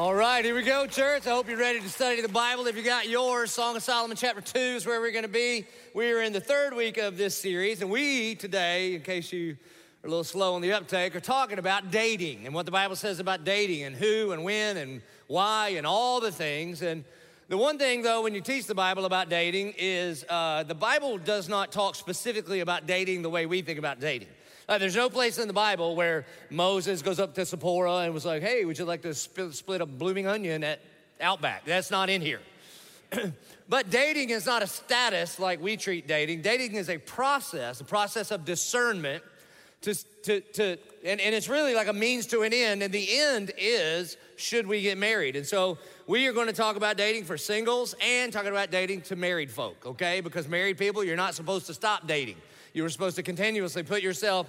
[0.00, 1.26] All right, here we go, church.
[1.26, 2.66] I hope you're ready to study the Bible.
[2.66, 5.66] If you got yours, Song of Solomon chapter 2 is where we're going to be.
[5.94, 9.58] We are in the third week of this series, and we today, in case you
[10.02, 12.96] are a little slow on the uptake, are talking about dating and what the Bible
[12.96, 16.80] says about dating and who and when and why and all the things.
[16.80, 17.04] And
[17.50, 21.18] the one thing, though, when you teach the Bible about dating is uh, the Bible
[21.18, 24.28] does not talk specifically about dating the way we think about dating.
[24.70, 28.24] Uh, there's no place in the Bible where Moses goes up to Zipporah and was
[28.24, 30.80] like, hey, would you like to sp- split a blooming onion at
[31.20, 31.64] Outback?
[31.64, 32.38] That's not in here.
[33.68, 36.42] but dating is not a status like we treat dating.
[36.42, 39.24] Dating is a process, a process of discernment
[39.80, 42.84] to, to, to and, and it's really like a means to an end.
[42.84, 45.34] And the end is should we get married?
[45.34, 49.00] And so we are going to talk about dating for singles and talking about dating
[49.02, 50.20] to married folk, okay?
[50.20, 52.36] Because married people, you're not supposed to stop dating.
[52.72, 54.46] You were supposed to continuously put yourself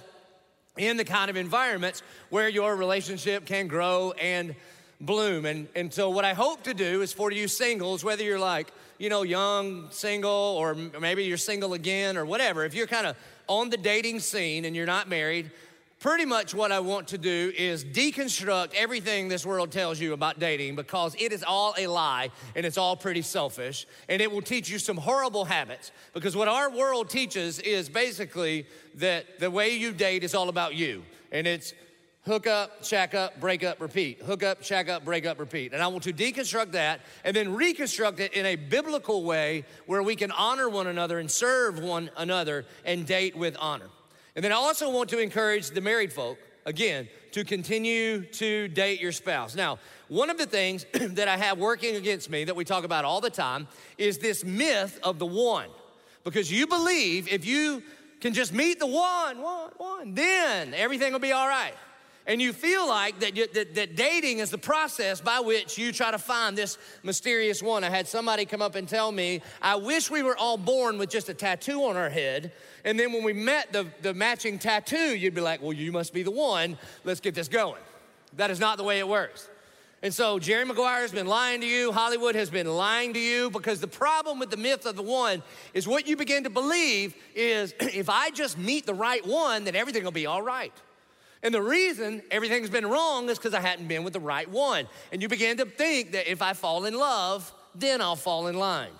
[0.76, 4.54] in the kind of environments where your relationship can grow and
[5.00, 5.44] bloom.
[5.44, 8.72] And, and so, what I hope to do is for you singles, whether you're like,
[8.98, 13.16] you know, young, single, or maybe you're single again or whatever, if you're kind of
[13.48, 15.50] on the dating scene and you're not married,
[16.02, 20.40] pretty much what I want to do is deconstruct everything this world tells you about
[20.40, 24.42] dating because it is all a lie and it's all pretty selfish and it will
[24.42, 29.76] teach you some horrible habits because what our world teaches is basically that the way
[29.76, 31.72] you date is all about you and it's
[32.26, 34.20] hook up, shack up, break up, repeat.
[34.22, 35.72] Hook up, shack up, break up, repeat.
[35.72, 40.02] And I want to deconstruct that and then reconstruct it in a biblical way where
[40.02, 43.88] we can honor one another and serve one another and date with honor.
[44.34, 49.00] And then I also want to encourage the married folk, again, to continue to date
[49.00, 49.54] your spouse.
[49.54, 53.04] Now, one of the things that I have working against me that we talk about
[53.04, 55.68] all the time is this myth of the one.
[56.24, 57.82] Because you believe if you
[58.20, 61.74] can just meet the one, one, one, then everything will be all right
[62.26, 66.12] and you feel like that, that, that, dating is the process by which you try
[66.12, 67.82] to find this mysterious one.
[67.82, 71.10] I had somebody come up and tell me, I wish we were all born with
[71.10, 72.52] just a tattoo on our head.
[72.84, 76.12] And then when we met the, the matching tattoo, you'd be like, well, you must
[76.12, 76.78] be the one.
[77.04, 77.82] Let's get this going.
[78.36, 79.48] That is not the way it works.
[80.04, 83.50] And so Jerry Maguire has been lying to you, Hollywood has been lying to you,
[83.50, 85.44] because the problem with the myth of the one
[85.74, 89.76] is what you begin to believe is if I just meet the right one, then
[89.76, 90.72] everything will be all right.
[91.42, 94.86] And the reason everything's been wrong is because I hadn't been with the right one.
[95.10, 98.56] And you begin to think that if I fall in love, then I'll fall in
[98.56, 98.92] line.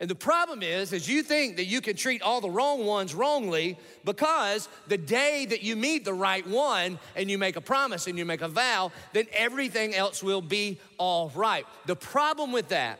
[0.00, 3.14] And the problem is, is you think that you can treat all the wrong ones
[3.14, 8.06] wrongly because the day that you meet the right one and you make a promise
[8.06, 11.64] and you make a vow, then everything else will be all right.
[11.86, 12.98] The problem with that,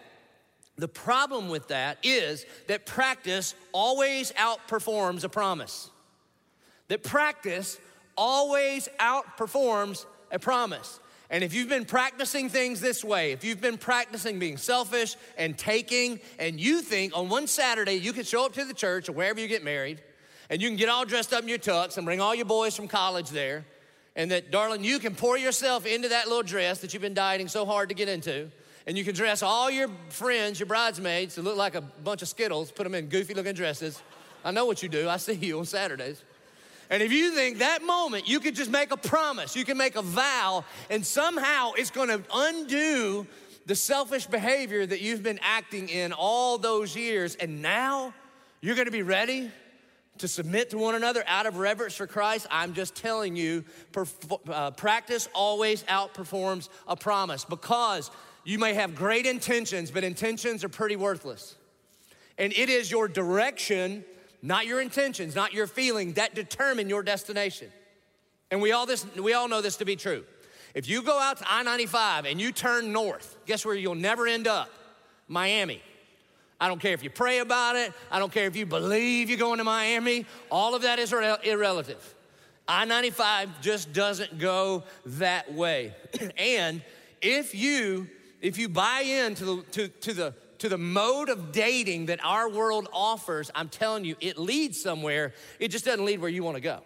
[0.77, 5.91] the problem with that is that practice always outperforms a promise.
[6.89, 7.79] That practice
[8.17, 11.01] always outperforms a promise.
[11.31, 15.57] And if you've been practicing things this way, if you've been practicing being selfish and
[15.57, 19.13] taking, and you think on one Saturday you can show up to the church or
[19.13, 20.03] wherever you get married,
[20.51, 22.77] and you can get all dressed up in your tux and bring all your boys
[22.77, 23.65] from college there,
[24.15, 27.49] and that, darling, you can pour yourself into that little dress that you've been dieting
[27.49, 28.51] so hard to get into,
[28.87, 32.29] and you can dress all your friends, your bridesmaids, to look like a bunch of
[32.29, 34.01] Skittles, put them in goofy looking dresses.
[34.45, 36.23] I know what you do, I see you on Saturdays.
[36.95, 39.97] And if you think that moment you could just make a promise, you can make
[39.97, 43.27] a vow, and somehow it's gonna undo
[43.67, 48.15] the selfish behavior that you've been acting in all those years, and now
[48.61, 49.51] you're gonna be ready
[50.19, 53.65] to submit to one another out of reverence for Christ, I'm just telling you,
[54.49, 58.13] uh, practice always outperforms a promise because
[58.45, 61.57] you may have great intentions, but intentions are pretty worthless.
[62.39, 64.05] And it is your direction
[64.45, 67.69] not your intentions, not your feelings, that determine your destination.
[68.51, 70.23] And we all, this, we all know this to be true.
[70.75, 74.27] If you go out to I 95 and you turn north, guess where you'll never
[74.27, 74.69] end up?
[75.29, 75.81] Miami.
[76.61, 79.39] I don't care if you pray about it, I don't care if you believe you're
[79.39, 82.03] going to Miami, all of that is irrelative.
[82.69, 85.95] I 95 just doesn't go that way.
[86.37, 86.83] and
[87.23, 88.09] if you
[88.43, 92.49] if you buy into the, to, to the to the mode of dating that our
[92.49, 95.33] world offers, I'm telling you, it leads somewhere.
[95.59, 96.81] It just doesn't lead where you want to go.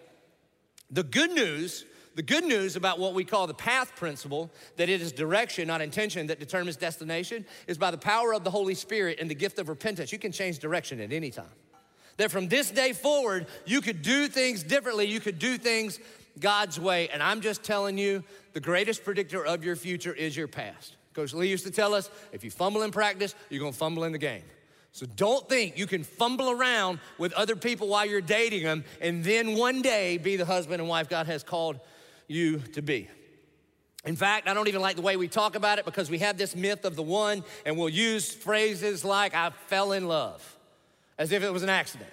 [0.91, 1.85] The good news,
[2.15, 5.81] the good news about what we call the path principle, that it is direction, not
[5.81, 9.59] intention, that determines destination, is by the power of the Holy Spirit and the gift
[9.59, 10.13] of repentance.
[10.13, 11.47] You can change direction at any time.
[12.17, 16.01] That from this day forward, you could do things differently, you could do things
[16.41, 17.09] God's way.
[17.11, 20.97] And I'm just telling you, the greatest predictor of your future is your past.
[21.19, 24.13] Coach Lee used to tell us if you fumble in practice, you're gonna fumble in
[24.13, 24.45] the game.
[24.93, 29.25] So don't think you can fumble around with other people while you're dating them and
[29.25, 31.81] then one day be the husband and wife God has called
[32.29, 33.09] you to be.
[34.05, 36.39] In fact, I don't even like the way we talk about it because we have
[36.39, 40.57] this myth of the one, and we'll use phrases like, I fell in love,
[41.19, 42.11] as if it was an accident.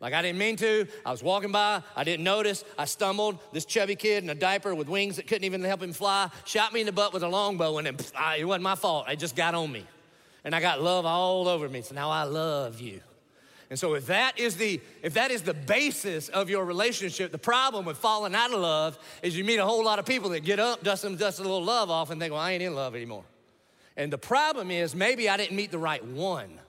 [0.00, 0.86] Like I didn't mean to.
[1.04, 1.82] I was walking by.
[1.96, 2.64] I didn't notice.
[2.78, 3.38] I stumbled.
[3.52, 6.72] This chubby kid in a diaper with wings that couldn't even help him fly shot
[6.72, 9.08] me in the butt with a longbow, and pff, it wasn't my fault.
[9.08, 9.84] It just got on me.
[10.44, 11.82] And I got love all over me.
[11.82, 13.00] So now I love you.
[13.70, 17.38] And so if that is the if that is the basis of your relationship, the
[17.38, 20.40] problem with falling out of love is you meet a whole lot of people that
[20.40, 22.74] get up, dust them, dust a little love off, and think, well, I ain't in
[22.74, 23.24] love anymore.
[23.96, 26.60] And the problem is maybe I didn't meet the right one.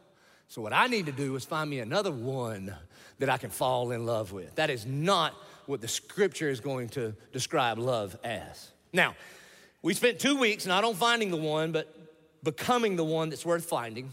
[0.48, 2.74] So what I need to do is find me another one
[3.20, 4.56] that I can fall in love with.
[4.56, 5.34] That is not
[5.66, 8.72] what the scripture is going to describe love as.
[8.92, 9.16] Now,
[9.82, 11.96] we spent two weeks not on finding the one, but
[12.44, 14.12] becoming the one that's worth finding.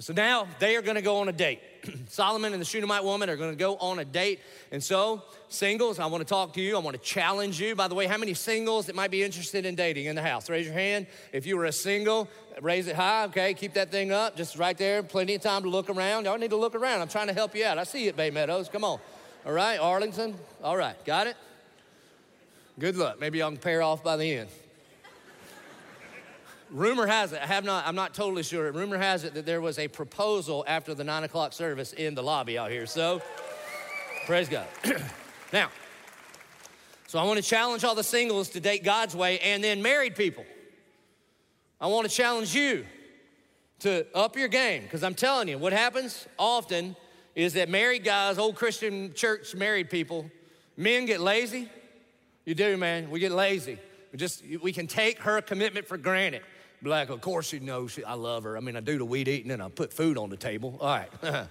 [0.00, 1.60] So now they are gonna go on a date.
[2.08, 4.40] Solomon and the Shunammite woman are gonna go on a date.
[4.72, 6.74] And so, singles, I wanna talk to you.
[6.74, 7.74] I wanna challenge you.
[7.74, 10.48] By the way, how many singles that might be interested in dating in the house?
[10.48, 11.06] Raise your hand.
[11.34, 12.28] If you were a single,
[12.62, 13.52] raise it high, okay?
[13.52, 15.02] Keep that thing up, just right there.
[15.02, 16.24] Plenty of time to look around.
[16.24, 17.02] Y'all need to look around.
[17.02, 17.76] I'm trying to help you out.
[17.76, 18.70] I see at Bay Meadows.
[18.70, 18.98] Come on.
[19.44, 20.34] All right, Arlington.
[20.64, 21.36] All right, got it?
[22.78, 23.20] Good luck.
[23.20, 24.48] Maybe y'all can pair off by the end.
[26.70, 28.70] Rumor has it, I have not, I'm not totally sure.
[28.70, 32.22] Rumor has it that there was a proposal after the nine o'clock service in the
[32.22, 32.86] lobby out here.
[32.86, 33.20] So,
[34.26, 34.66] praise God.
[35.52, 35.70] now,
[37.08, 40.14] so I want to challenge all the singles to date God's way and then married
[40.14, 40.44] people.
[41.80, 42.86] I want to challenge you
[43.80, 46.94] to up your game because I'm telling you, what happens often
[47.34, 50.30] is that married guys, old Christian church married people,
[50.76, 51.68] men get lazy.
[52.44, 53.10] You do, man.
[53.10, 53.78] We get lazy.
[54.12, 56.42] We just we can take her commitment for granted.
[56.82, 58.56] Like, of course you know she, I love her.
[58.56, 60.78] I mean, I do the weed eating and I put food on the table.
[60.80, 61.10] All right.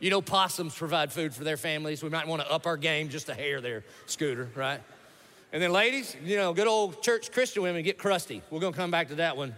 [0.00, 2.02] you know, possums provide food for their families.
[2.02, 4.80] We might want to up our game just a hair there, Scooter, right?
[5.52, 8.40] And then, ladies, you know, good old church Christian women get crusty.
[8.50, 9.54] We're going to come back to that one.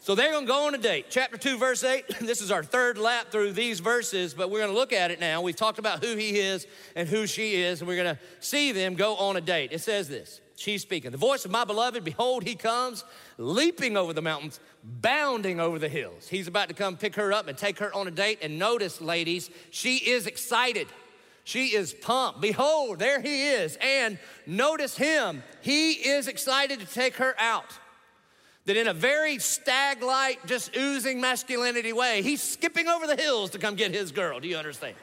[0.00, 1.06] so they're going to go on a date.
[1.10, 2.04] Chapter 2, verse 8.
[2.20, 5.20] This is our third lap through these verses, but we're going to look at it
[5.20, 5.42] now.
[5.42, 8.72] We've talked about who he is and who she is, and we're going to see
[8.72, 9.70] them go on a date.
[9.70, 11.10] It says this She's speaking.
[11.10, 13.04] The voice of my beloved, behold, he comes,
[13.38, 16.28] leaping over the mountains, bounding over the hills.
[16.28, 18.38] He's about to come pick her up and take her on a date.
[18.40, 20.86] And notice, ladies, she is excited.
[21.42, 22.40] She is pumped.
[22.40, 23.76] Behold, there he is.
[23.80, 25.42] And notice him.
[25.60, 27.78] He is excited to take her out.
[28.66, 33.50] That in a very stag like, just oozing masculinity way, he's skipping over the hills
[33.50, 34.40] to come get his girl.
[34.40, 34.94] Do you understand?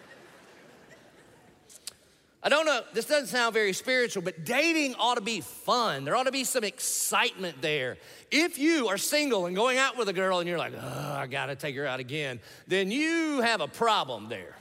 [2.44, 6.06] I don't know, this doesn't sound very spiritual, but dating ought to be fun.
[6.06, 7.98] There ought to be some excitement there.
[8.32, 11.28] If you are single and going out with a girl and you're like, oh, I
[11.28, 14.56] gotta take her out again, then you have a problem there.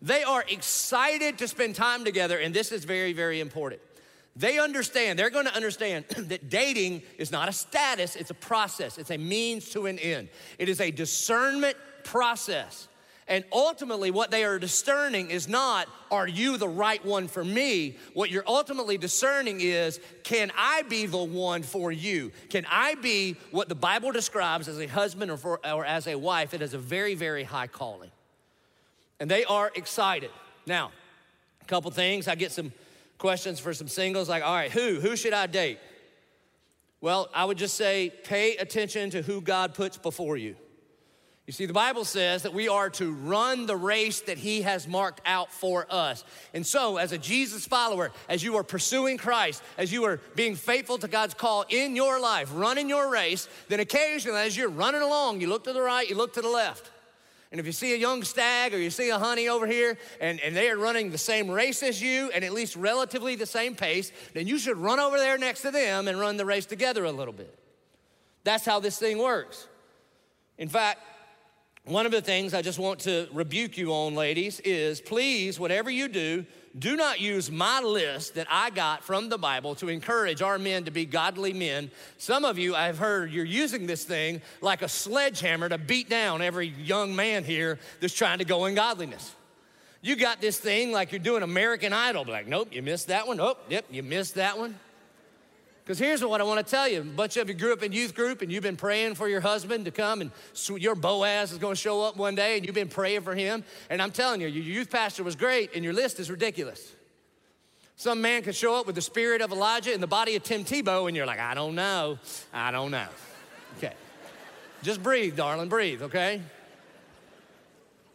[0.00, 3.82] They are excited to spend time together, and this is very, very important.
[4.34, 9.10] They understand, they're gonna understand that dating is not a status, it's a process, it's
[9.10, 10.28] a means to an end.
[10.58, 12.88] It is a discernment process.
[13.28, 17.96] And ultimately, what they are discerning is not, are you the right one for me?
[18.14, 22.30] What you're ultimately discerning is, can I be the one for you?
[22.50, 26.14] Can I be what the Bible describes as a husband or, for, or as a
[26.14, 26.54] wife?
[26.54, 28.12] It is a very, very high calling.
[29.18, 30.30] And they are excited.
[30.64, 30.92] Now,
[31.62, 32.28] a couple things.
[32.28, 32.72] I get some
[33.18, 35.00] questions for some singles like, all right, who?
[35.00, 35.80] Who should I date?
[37.00, 40.54] Well, I would just say, pay attention to who God puts before you.
[41.46, 44.88] You see, the Bible says that we are to run the race that He has
[44.88, 46.24] marked out for us.
[46.52, 50.56] And so, as a Jesus follower, as you are pursuing Christ, as you are being
[50.56, 55.02] faithful to God's call in your life, running your race, then occasionally, as you're running
[55.02, 56.90] along, you look to the right, you look to the left.
[57.52, 60.40] And if you see a young stag or you see a honey over here and,
[60.40, 63.76] and they are running the same race as you and at least relatively the same
[63.76, 67.04] pace, then you should run over there next to them and run the race together
[67.04, 67.56] a little bit.
[68.42, 69.68] That's how this thing works.
[70.58, 71.00] In fact,
[71.86, 75.88] one of the things I just want to rebuke you on, ladies, is please, whatever
[75.88, 76.44] you do,
[76.76, 80.84] do not use my list that I got from the Bible to encourage our men
[80.84, 81.92] to be godly men.
[82.18, 86.42] Some of you, I've heard you're using this thing like a sledgehammer to beat down
[86.42, 89.34] every young man here that's trying to go in godliness.
[90.02, 93.40] You got this thing like you're doing American Idol, like, nope, you missed that one.
[93.40, 94.78] Oh, yep, you missed that one.
[95.86, 97.00] Because here's what I want to tell you.
[97.00, 99.40] A bunch of you grew up in youth group and you've been praying for your
[99.40, 100.32] husband to come and
[100.68, 103.62] your Boaz is going to show up one day and you've been praying for him.
[103.88, 106.92] And I'm telling you, your youth pastor was great and your list is ridiculous.
[107.94, 110.64] Some man could show up with the spirit of Elijah and the body of Tim
[110.64, 112.18] Tebow and you're like, I don't know.
[112.52, 113.06] I don't know.
[113.78, 113.94] Okay.
[114.82, 116.42] Just breathe, darling, breathe, okay?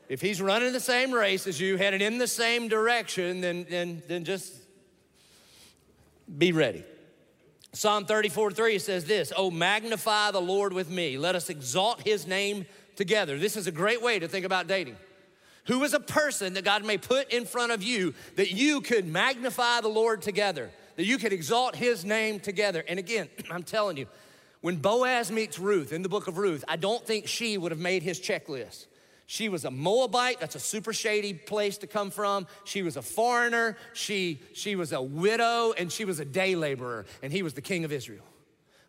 [0.10, 4.04] If he's running the same race as you, headed in the same direction, then, then,
[4.10, 4.54] then just
[6.38, 6.84] Be ready.
[7.74, 11.18] Psalm 34 3 says this Oh, magnify the Lord with me.
[11.18, 13.38] Let us exalt his name together.
[13.38, 14.98] This is a great way to think about dating.
[15.66, 19.06] Who is a person that God may put in front of you that you could
[19.06, 22.84] magnify the Lord together, that you could exalt his name together?
[22.88, 24.08] And again, I'm telling you,
[24.62, 27.80] when Boaz meets Ruth in the book of Ruth, I don't think she would have
[27.80, 28.86] made his checklist.
[29.32, 32.48] She was a Moabite, that's a super shady place to come from.
[32.66, 37.06] She was a foreigner, she, she was a widow, and she was a day laborer,
[37.24, 38.26] and he was the king of Israel.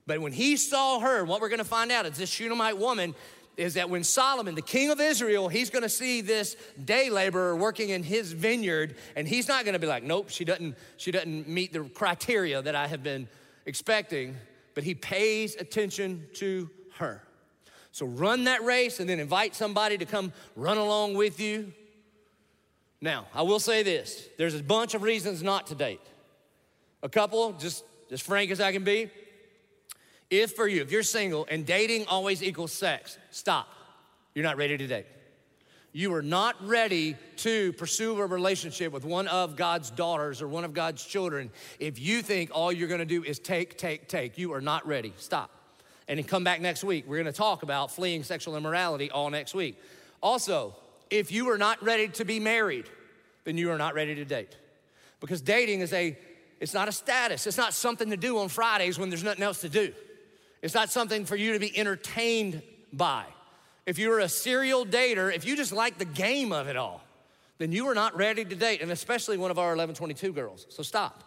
[0.05, 3.15] But when he saw her, what we're gonna find out is this Shunammite woman
[3.57, 7.91] is that when Solomon, the king of Israel, he's gonna see this day laborer working
[7.91, 11.73] in his vineyard, and he's not gonna be like, nope, she doesn't, she doesn't meet
[11.73, 13.29] the criteria that I have been
[13.65, 14.37] expecting,
[14.75, 17.23] but he pays attention to her.
[17.93, 21.73] So run that race and then invite somebody to come run along with you.
[23.03, 26.01] Now, I will say this there's a bunch of reasons not to date.
[27.03, 29.11] A couple, just as frank as I can be,
[30.31, 33.69] if for you, if you're single and dating always equals sex, stop.
[34.35, 35.07] You're not ready to date.
[35.93, 40.65] You are not ready to pursue a relationship with one of God's daughters or one
[40.65, 44.39] of God's children if you think all you're gonna do is take, take, take.
[44.39, 45.13] You are not ready.
[45.17, 45.51] Stop.
[46.13, 47.07] And come back next week.
[47.09, 49.81] We're gonna talk about fleeing sexual immorality all next week.
[50.23, 50.77] Also,
[51.09, 52.85] if you are not ready to be married,
[53.45, 54.55] then you are not ready to date.
[55.21, 56.15] Because dating is a,
[56.61, 59.63] it's not a status, it's not something to do on Fridays when there's nothing else
[59.63, 59.95] to do.
[60.61, 62.61] It's not something for you to be entertained
[62.93, 63.25] by.
[63.87, 67.03] If you're a serial dater, if you just like the game of it all,
[67.57, 70.67] then you are not ready to date, and especially one of our 1122 girls.
[70.69, 71.25] So stop.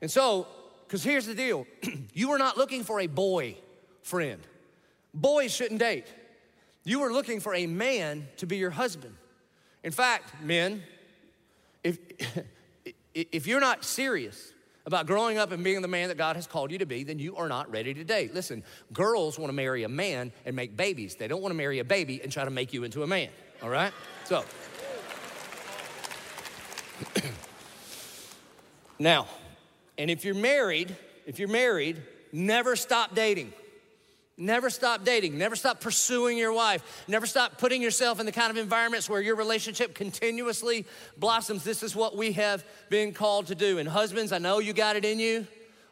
[0.00, 0.48] And so,
[0.88, 1.68] because here's the deal
[2.12, 3.58] you are not looking for a boy
[4.02, 4.40] friend.
[5.14, 6.06] Boys shouldn't date.
[6.84, 9.14] You are looking for a man to be your husband.
[9.84, 10.82] In fact, men,
[11.84, 11.98] if,
[13.14, 14.52] if you're not serious
[14.84, 17.18] about growing up and being the man that God has called you to be, then
[17.18, 18.34] you are not ready to date.
[18.34, 21.14] Listen, girls want to marry a man and make babies.
[21.14, 23.28] They don't want to marry a baby and try to make you into a man,
[23.62, 23.92] all right?
[24.24, 24.44] So,
[28.98, 29.28] now,
[29.98, 33.52] and if you're married, if you're married, never stop dating.
[34.38, 35.36] Never stop dating.
[35.36, 37.04] Never stop pursuing your wife.
[37.06, 40.86] Never stop putting yourself in the kind of environments where your relationship continuously
[41.18, 41.64] blossoms.
[41.64, 43.78] This is what we have been called to do.
[43.78, 45.46] And husbands, I know you got it in you.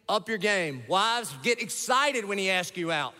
[0.09, 0.82] Up your game.
[0.88, 3.14] Wives, get excited when he asks you out.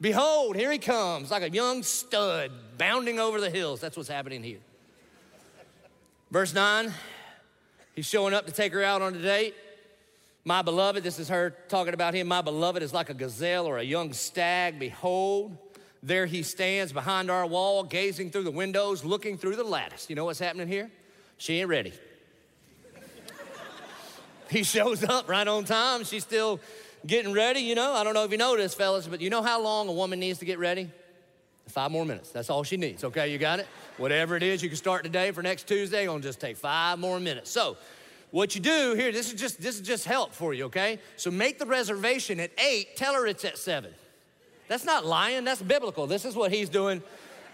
[0.00, 3.80] Behold, here he comes, like a young stud bounding over the hills.
[3.80, 4.58] That's what's happening here.
[6.30, 6.92] Verse 9,
[7.94, 9.54] he's showing up to take her out on a date.
[10.46, 12.28] My beloved, this is her talking about him.
[12.28, 14.78] My beloved is like a gazelle or a young stag.
[14.78, 15.56] Behold,
[16.02, 20.10] there he stands behind our wall, gazing through the windows, looking through the lattice.
[20.10, 20.90] You know what's happening here?
[21.38, 21.94] She ain't ready.
[24.50, 26.04] he shows up right on time.
[26.04, 26.60] She's still
[27.06, 27.94] getting ready, you know.
[27.94, 30.20] I don't know if you know this, fellas, but you know how long a woman
[30.20, 30.90] needs to get ready?
[31.68, 32.28] Five more minutes.
[32.28, 33.02] That's all she needs.
[33.02, 33.66] Okay, you got it?
[33.96, 36.04] Whatever it is, you can start today for next Tuesday.
[36.04, 37.50] Gonna just take five more minutes.
[37.50, 37.78] So
[38.34, 40.98] what you do here, this is just this is just help for you, okay?
[41.16, 43.94] So make the reservation at eight, tell her it's at seven.
[44.66, 46.08] That's not lying, that's biblical.
[46.08, 47.00] This is what he's doing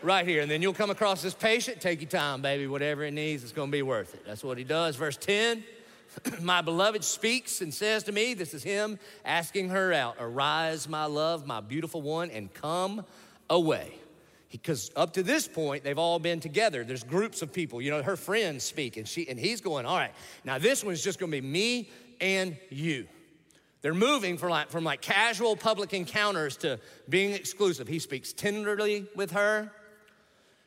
[0.00, 0.40] right here.
[0.40, 3.52] And then you'll come across this patient, take your time, baby, whatever it needs, it's
[3.52, 4.24] gonna be worth it.
[4.24, 4.96] That's what he does.
[4.96, 5.62] Verse 10.
[6.40, 11.04] my beloved speaks and says to me, This is him asking her out, Arise, my
[11.04, 13.04] love, my beautiful one, and come
[13.50, 13.92] away
[14.50, 16.84] because up to this point they've all been together.
[16.84, 17.80] There's groups of people.
[17.80, 20.12] You know her friends speak and she and he's going all right
[20.44, 21.88] now this one's just going to be me
[22.20, 23.06] and you.
[23.82, 26.78] They're moving from like from like casual public encounters to
[27.08, 27.88] being exclusive.
[27.88, 29.72] He speaks tenderly with her.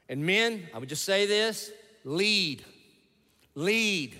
[0.10, 1.72] And men i would just say this
[2.04, 2.64] lead.
[3.56, 4.18] Lead.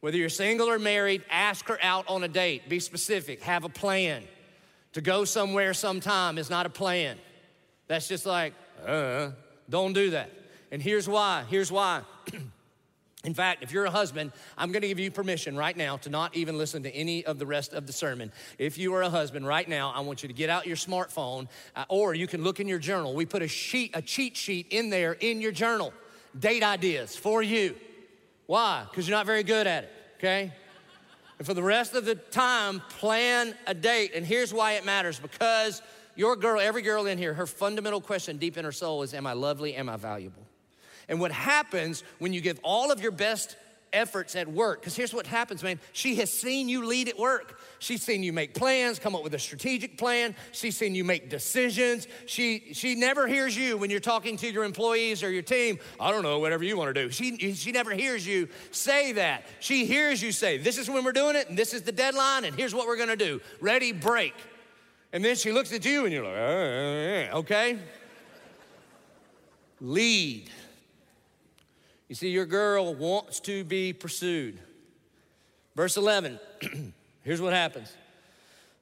[0.00, 2.68] Whether you're single or married ask her out on a date.
[2.68, 3.42] Be specific.
[3.42, 4.24] Have a plan.
[4.94, 7.18] To go somewhere sometime is not a plan.
[7.88, 8.54] That's just like
[8.86, 9.30] uh,
[9.68, 10.30] don't do that.
[10.70, 11.44] And here's why.
[11.48, 12.02] Here's why.
[13.24, 16.36] In fact, if you're a husband, I'm gonna give you permission right now to not
[16.36, 18.30] even listen to any of the rest of the sermon.
[18.58, 21.48] If you are a husband right now, I want you to get out your smartphone
[21.74, 23.14] uh, or you can look in your journal.
[23.14, 25.92] We put a sheet, a cheat sheet in there in your journal.
[26.38, 27.74] Date ideas for you.
[28.46, 28.86] Why?
[28.88, 30.52] Because you're not very good at it, okay?
[31.38, 34.12] And for the rest of the time, plan a date.
[34.14, 35.82] And here's why it matters because
[36.18, 39.26] your girl, every girl in here, her fundamental question deep in her soul is Am
[39.26, 39.74] I lovely?
[39.74, 40.46] Am I valuable?
[41.08, 43.56] And what happens when you give all of your best
[43.92, 44.80] efforts at work.
[44.80, 45.80] Because here's what happens, man.
[45.92, 47.58] She has seen you lead at work.
[47.78, 50.34] She's seen you make plans, come up with a strategic plan.
[50.52, 52.06] She's seen you make decisions.
[52.26, 56.10] She, she never hears you when you're talking to your employees or your team, I
[56.10, 57.10] don't know, whatever you want to do.
[57.10, 59.44] She, she never hears you say that.
[59.60, 62.44] She hears you say, This is when we're doing it, and this is the deadline,
[62.44, 63.40] and here's what we're to do.
[63.60, 64.34] Ready, break.
[65.12, 67.78] And then she looks at you, and you're like, uh, uh, uh, okay?
[69.80, 70.50] Lead.
[72.08, 74.58] You see, your girl wants to be pursued.
[75.74, 76.40] Verse 11,
[77.22, 77.92] here's what happens.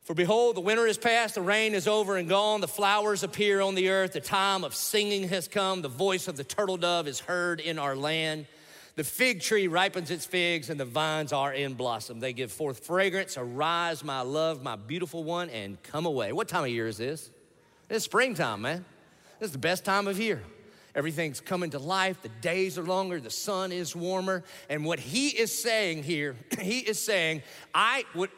[0.02, 3.60] For behold, the winter is past, the rain is over and gone, the flowers appear
[3.60, 7.08] on the earth, the time of singing has come, the voice of the turtle dove
[7.08, 8.46] is heard in our land.
[8.96, 12.18] The fig tree ripens its figs, and the vines are in blossom.
[12.18, 13.36] They give forth fragrance.
[13.36, 16.32] Arise, my love, my beautiful one, and come away.
[16.32, 17.30] What time of year is this?
[17.90, 18.86] It's springtime, man.
[19.38, 20.42] This is the best time of year.
[20.94, 22.22] Everything's coming to life.
[22.22, 23.20] The days are longer.
[23.20, 24.42] The sun is warmer.
[24.70, 27.42] And what he is saying here, he is saying,
[27.74, 28.30] I would.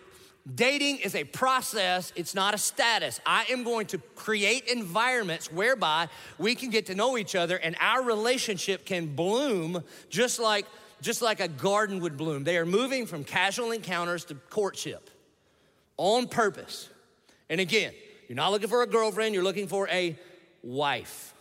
[0.54, 3.20] Dating is a process, it's not a status.
[3.26, 7.76] I am going to create environments whereby we can get to know each other and
[7.80, 10.66] our relationship can bloom just like
[11.00, 12.42] just like a garden would bloom.
[12.42, 15.10] They are moving from casual encounters to courtship
[15.96, 16.88] on purpose.
[17.48, 17.92] And again,
[18.28, 20.18] you're not looking for a girlfriend, you're looking for a
[20.62, 21.34] wife.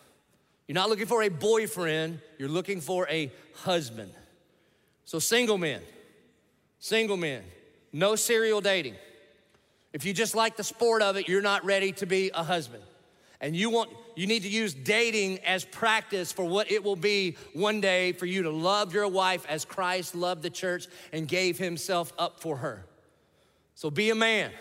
[0.67, 4.11] You're not looking for a boyfriend, you're looking for a husband.
[5.05, 5.81] So, single men,
[6.79, 7.43] single men,
[7.97, 8.95] no serial dating.
[9.91, 12.83] If you just like the sport of it, you're not ready to be a husband.
[13.41, 17.37] And you want you need to use dating as practice for what it will be
[17.53, 21.57] one day for you to love your wife as Christ loved the church and gave
[21.57, 22.85] himself up for her.
[23.75, 24.51] So be a man.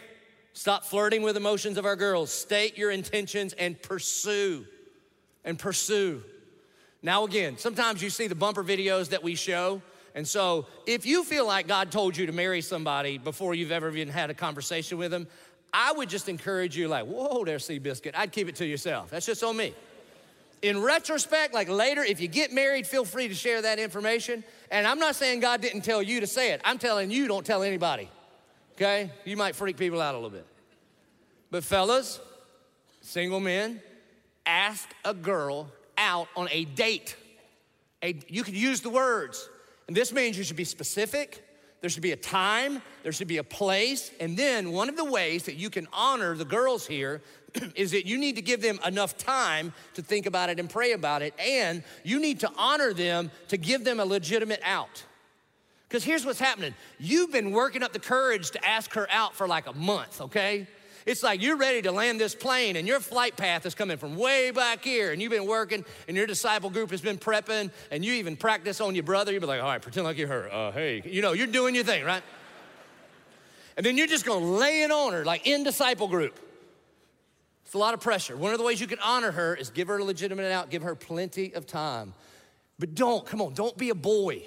[0.53, 2.31] Stop flirting with emotions of our girls.
[2.31, 4.67] State your intentions and pursue
[5.45, 6.23] and pursue.
[7.03, 9.81] Now, again, sometimes you see the bumper videos that we show.
[10.17, 13.91] And so, if you feel like God told you to marry somebody before you've ever
[13.91, 15.29] even had a conversation with them,
[15.75, 18.13] I would just encourage you, like, whoa there, Seabiscuit.
[18.15, 19.11] I'd keep it to yourself.
[19.11, 19.75] That's just on me.
[20.63, 24.43] In retrospect, like later, if you get married, feel free to share that information.
[24.71, 26.63] And I'm not saying God didn't tell you to say it.
[26.65, 28.09] I'm telling you, don't tell anybody.
[28.77, 29.11] Okay?
[29.27, 30.47] You might freak people out a little bit.
[31.51, 32.21] But, fellas,
[33.03, 33.83] single men,
[34.47, 37.17] ask a girl out on a date.
[38.03, 39.47] A, you could use the words.
[39.89, 41.43] And this means you should be specific.
[41.81, 44.11] There should be a time, there should be a place.
[44.19, 47.23] And then one of the ways that you can honor the girls here
[47.75, 50.93] is that you need to give them enough time to think about it and pray
[50.93, 51.35] about it.
[51.39, 55.05] And you need to honor them to give them a legitimate out.
[55.89, 59.47] Because here's what's happening you've been working up the courage to ask her out for
[59.47, 60.67] like a month, okay?
[61.07, 64.17] It's like you're ready to land this plane and your flight path is coming from
[64.17, 68.05] way back here and you've been working and your disciple group has been prepping and
[68.05, 69.31] you even practice on your brother.
[69.31, 70.53] You'll be like, all right, pretend like you're her.
[70.53, 72.25] Uh, hey, you know, you're doing your thing, right?
[73.77, 76.41] And then you're just gonna lay it on her like in disciple group.
[77.65, 78.37] It's a lot of pressure.
[78.37, 80.83] One of the ways you can honor her is give her a legitimate out, give
[80.83, 82.15] her plenty of time.
[82.81, 84.43] But don't, come on, don't be a boy.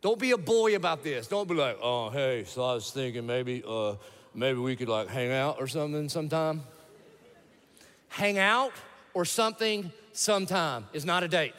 [0.00, 1.26] Don't be a boy about this.
[1.26, 3.94] Don't be like, oh, hey, so I was thinking maybe uh,
[4.34, 6.62] maybe we could like hang out or something sometime.
[8.08, 8.72] hang out
[9.12, 11.54] or something sometime is not a date,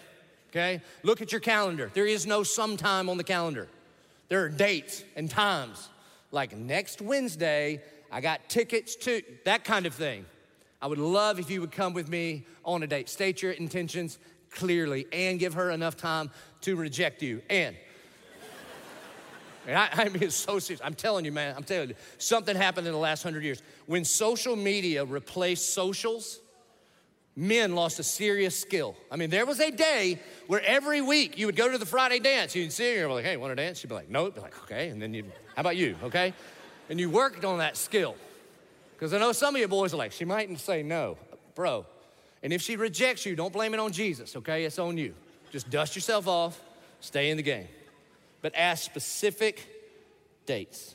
[0.50, 0.82] okay?
[1.04, 1.92] Look at your calendar.
[1.94, 3.68] There is no sometime on the calendar.
[4.30, 5.90] There are dates and times.
[6.32, 10.26] Like next Wednesday, I got tickets to that kind of thing.
[10.82, 13.10] I would love if you would come with me on a date.
[13.10, 14.18] State your intentions
[14.52, 17.42] clearly and give her enough time to reject you.
[17.50, 17.76] And
[19.68, 20.82] I, I mean, so serious.
[20.84, 23.62] I'm telling you, man, I'm telling you, something happened in the last hundred years.
[23.86, 26.40] When social media replaced socials,
[27.36, 28.96] men lost a serious skill.
[29.12, 32.20] I mean, there was a day where every week you would go to the Friday
[32.20, 32.56] dance.
[32.56, 33.80] You'd see her, you're like, hey, want to dance?
[33.80, 34.30] She'd be like, no.
[34.32, 34.90] Be like, okay.
[34.90, 35.24] And then you,
[35.56, 35.96] how about you?
[36.04, 36.34] Okay.
[36.90, 38.16] And you worked on that skill.
[38.94, 41.18] Because I know some of you boys are like, she mightn't say no,
[41.54, 41.86] bro.
[42.42, 44.64] And if she rejects you, don't blame it on Jesus, okay?
[44.64, 45.14] It's on you.
[45.52, 46.62] Just dust yourself off,
[47.02, 47.68] stay in the game
[48.46, 49.68] but ask specific
[50.46, 50.94] dates.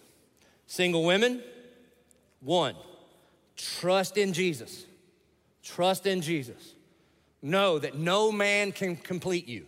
[0.69, 1.43] Single women,
[2.39, 2.77] one,
[3.57, 4.87] trust in Jesus.
[5.61, 6.77] Trust in Jesus.
[7.43, 9.67] Know that no man can complete you.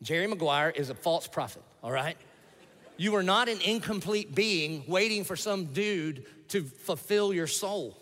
[0.00, 2.16] Jerry Maguire is a false prophet, all right?
[2.96, 7.94] You are not an incomplete being waiting for some dude to fulfill your soul.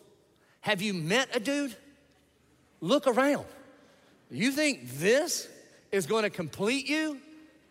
[0.60, 1.74] Have you met a dude?
[2.80, 3.46] Look around.
[4.30, 5.48] You think this
[5.90, 7.20] is going to complete you?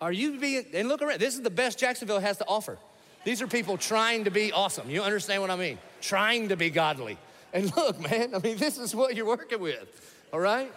[0.06, 2.78] Are you being, and look around, this is the best Jacksonville has to offer.
[3.24, 4.88] These are people trying to be awesome.
[4.88, 5.80] You understand what I mean?
[6.00, 7.18] Trying to be godly.
[7.54, 10.72] And look, man, I mean, this is what you're working with, all right?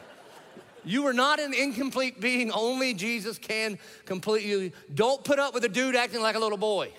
[0.82, 2.50] You are not an incomplete being.
[2.50, 4.72] Only Jesus can complete you.
[4.94, 6.90] Don't put up with a dude acting like a little boy.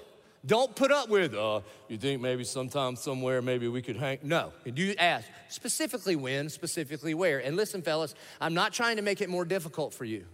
[0.46, 4.20] Don't put up with, uh, you think maybe sometime, somewhere, maybe we could hang.
[4.22, 4.54] No.
[4.66, 7.40] You ask specifically when, specifically where.
[7.40, 10.26] And listen, fellas, I'm not trying to make it more difficult for you.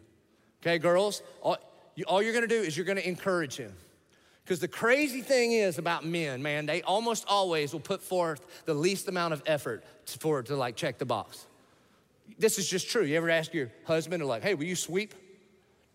[0.61, 1.21] Okay, girls?
[1.95, 3.73] All, you, all you're gonna do is you're gonna encourage him.
[4.43, 8.75] Because the crazy thing is about men, man, they almost always will put forth the
[8.75, 9.83] least amount of effort
[10.19, 11.47] for to like check the box.
[12.37, 13.03] This is just true.
[13.03, 15.15] You ever ask your husband, or like, hey, will you sweep?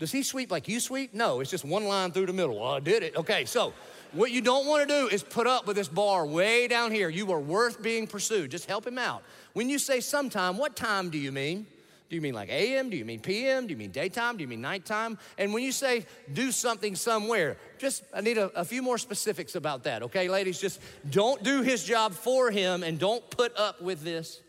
[0.00, 1.14] Does he sweep like you sweep?
[1.14, 2.58] No, it's just one line through the middle.
[2.58, 3.16] Well, I did it.
[3.16, 3.72] Okay, so
[4.12, 7.08] what you don't want to do is put up with this bar way down here.
[7.08, 8.50] You are worth being pursued.
[8.50, 9.22] Just help him out.
[9.52, 11.66] When you say sometime, what time do you mean?
[12.11, 12.90] Do you mean like AM?
[12.90, 13.68] Do you mean PM?
[13.68, 14.37] Do you mean daytime?
[14.37, 15.16] Do you mean nighttime?
[15.38, 19.55] And when you say do something somewhere, just I need a, a, few more specifics
[19.55, 20.61] about that, okay, ladies?
[20.61, 24.40] Just don't do his job for him and don't put up with this.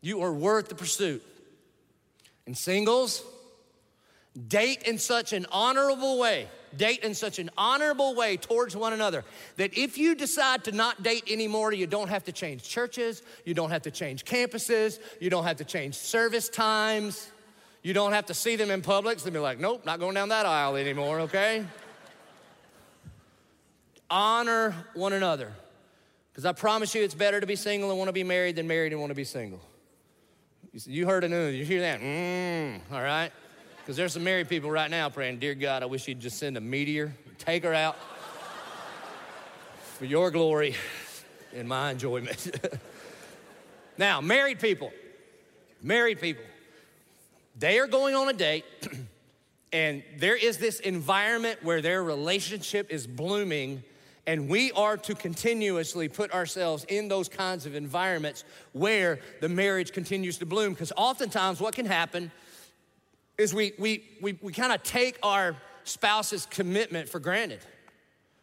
[0.00, 1.22] You are worth the pursuit.
[2.46, 3.22] And singles,
[4.48, 9.24] date in such an honorable way date in such an honorable way towards one another
[9.56, 13.54] that if you decide to not date anymore, you don't have to change churches, you
[13.54, 17.30] don't have to change campuses, you don't have to change service times,
[17.82, 19.18] you don't have to see them in public.
[19.18, 21.64] So they'll be like, nope, not going down that aisle anymore, okay?
[24.10, 25.52] Honor one another.
[26.32, 28.66] Because I promise you, it's better to be single and want to be married than
[28.66, 29.60] married and want to be single.
[30.72, 32.00] You heard it, you hear that?
[32.00, 33.30] Mmm, all right?
[33.84, 36.56] Because there's some married people right now praying, Dear God, I wish you'd just send
[36.56, 37.96] a meteor, take her out
[39.98, 40.74] for your glory
[41.54, 42.58] and my enjoyment.
[43.98, 44.90] now, married people,
[45.82, 46.42] married people,
[47.58, 48.64] they are going on a date,
[49.74, 53.84] and there is this environment where their relationship is blooming.
[54.26, 59.92] And we are to continuously put ourselves in those kinds of environments where the marriage
[59.92, 60.72] continues to bloom.
[60.72, 62.30] Because oftentimes, what can happen
[63.38, 67.60] is we, we, we, we kind of take our spouse's commitment for granted.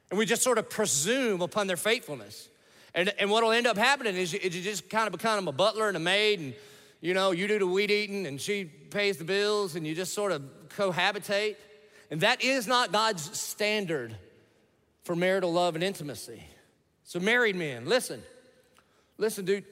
[0.09, 2.49] And we just sort of presume upon their faithfulness.
[2.93, 5.51] And, and what will end up happening is you, you just kind of become a
[5.51, 6.53] butler and a maid, and
[6.99, 10.13] you know, you do the weed eating and she pays the bills, and you just
[10.13, 10.43] sort of
[10.75, 11.55] cohabitate.
[12.09, 14.15] And that is not God's standard
[15.03, 16.43] for marital love and intimacy.
[17.05, 18.21] So, married men, listen,
[19.17, 19.65] listen, dude,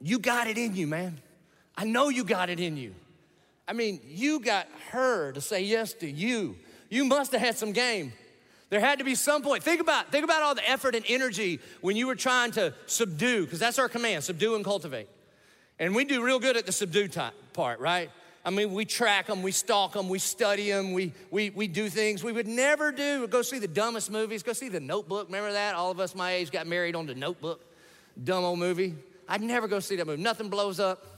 [0.00, 1.20] you got it in you, man.
[1.76, 2.94] I know you got it in you.
[3.68, 6.56] I mean, you got her to say yes to you.
[6.88, 8.14] You must have had some game.
[8.70, 9.62] There had to be some point.
[9.62, 13.44] Think about, think about all the effort and energy when you were trying to subdue,
[13.44, 15.08] because that's our command subdue and cultivate.
[15.78, 18.10] And we do real good at the subdue type part, right?
[18.44, 21.90] I mean, we track them, we stalk them, we study them, we, we, we do
[21.90, 23.26] things we would never do.
[23.26, 25.26] Go see the dumbest movies, go see the notebook.
[25.26, 25.74] Remember that?
[25.74, 27.64] All of us my age got married on the notebook.
[28.22, 28.94] Dumb old movie.
[29.28, 30.22] I'd never go see that movie.
[30.22, 31.17] Nothing blows up.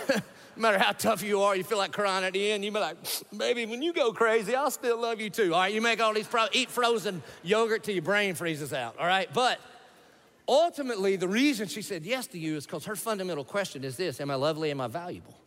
[0.08, 0.22] no
[0.56, 2.64] matter how tough you are, you feel like crying at the end.
[2.64, 2.96] You be like,
[3.36, 5.54] baby, when you go crazy, I'll still love you too.
[5.54, 8.98] All right, you make all these, pro- eat frozen yogurt till your brain freezes out.
[8.98, 9.60] All right, but
[10.48, 14.20] ultimately, the reason she said yes to you is because her fundamental question is this
[14.20, 14.70] Am I lovely?
[14.70, 15.38] Am I valuable?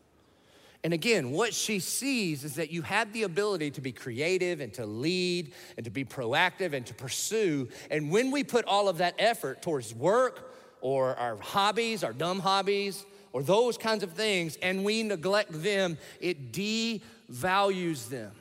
[0.85, 4.71] And again, what she sees is that you have the ability to be creative and
[4.75, 7.69] to lead and to be proactive and to pursue.
[7.89, 12.39] And when we put all of that effort towards work or our hobbies, our dumb
[12.39, 13.03] hobbies,
[13.35, 18.31] or those kinds of things, and we neglect them, it devalues them.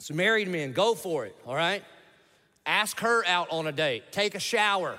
[0.00, 1.84] So, married men, go for it, all right?
[2.66, 4.98] Ask her out on a date, take a shower.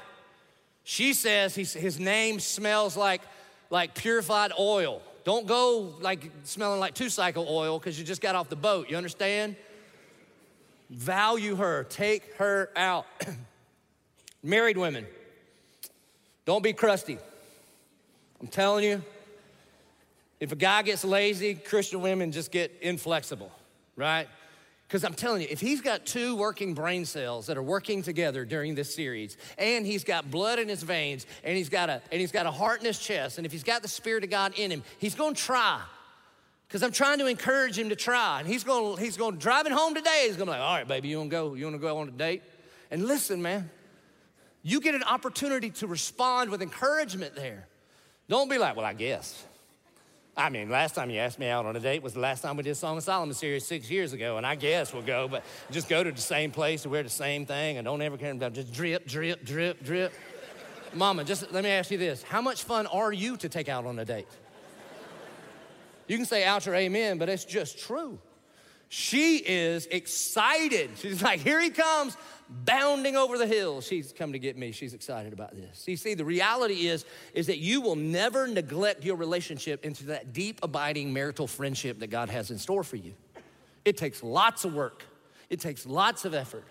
[0.86, 3.24] She says his name smells like,
[3.70, 5.02] like purified oil.
[5.26, 8.90] Don't go like smelling like two cycle oil because you just got off the boat.
[8.90, 9.58] You understand?
[10.90, 13.06] Value her, take her out.
[14.42, 15.06] Married women,
[16.46, 17.18] don't be crusty.
[18.42, 19.04] I'm telling you,
[20.40, 23.52] if a guy gets lazy, Christian women just get inflexible,
[23.96, 24.28] right?
[24.88, 28.46] Because I'm telling you, if he's got two working brain cells that are working together
[28.46, 32.22] during this series, and he's got blood in his veins, and he's got a and
[32.22, 34.54] he's got a heart in his chest, and if he's got the Spirit of God
[34.58, 35.82] in him, he's gonna try.
[36.68, 38.40] Because I'm trying to encourage him to try.
[38.40, 41.10] And he's gonna he's gonna driving home today, he's gonna be like, all right, baby,
[41.10, 42.44] you wanna go, you wanna go on a date?
[42.90, 43.70] And listen, man,
[44.64, 47.68] you get an opportunity to respond with encouragement there.
[48.30, 49.46] Don't be like, well, I guess.
[50.36, 52.58] I mean, last time you asked me out on a date was the last time
[52.58, 55.44] we did Song of Solomon series six years ago, and I guess we'll go, but
[55.72, 58.32] just go to the same place and wear the same thing and don't ever care
[58.32, 60.14] about just drip, drip, drip, drip.
[60.94, 62.22] Mama, just let me ask you this.
[62.22, 64.28] How much fun are you to take out on a date?
[66.08, 68.20] You can say ouch or amen, but it's just true.
[68.90, 70.92] She is excited.
[70.98, 72.16] She's like, here he comes,
[72.50, 73.82] bounding over the hill.
[73.82, 74.72] She's come to get me.
[74.72, 75.88] She's excited about this.
[75.88, 80.34] You see, the reality is, is that you will never neglect your relationship into that
[80.34, 83.14] deep, abiding marital friendship that God has in store for you.
[83.86, 85.04] It takes lots of work.
[85.50, 86.66] It takes lots of effort.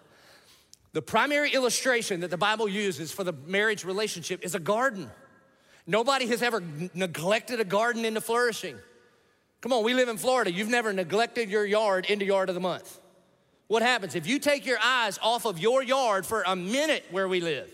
[0.92, 5.10] The primary illustration that the Bible uses for the marriage relationship is a garden.
[5.86, 6.62] Nobody has ever
[6.94, 8.76] neglected a garden into flourishing.
[9.60, 10.50] Come on, we live in Florida.
[10.50, 13.00] You've never neglected your yard into yard of the month.
[13.68, 17.28] What happens if you take your eyes off of your yard for a minute where
[17.28, 17.72] we live?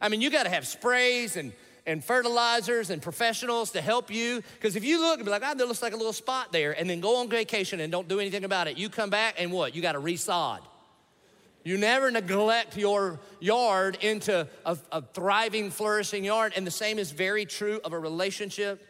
[0.00, 1.52] I mean, you got to have sprays and
[1.86, 4.42] and fertilizers and professionals to help you.
[4.54, 6.78] Because if you look and be like, oh, there looks like a little spot there,
[6.78, 9.50] and then go on vacation and don't do anything about it, you come back and
[9.52, 9.74] what?
[9.74, 10.60] You got to resod.
[11.62, 16.54] You never neglect your yard into a, a, thriving, flourishing yard.
[16.56, 18.86] And the same is very true of a relationship.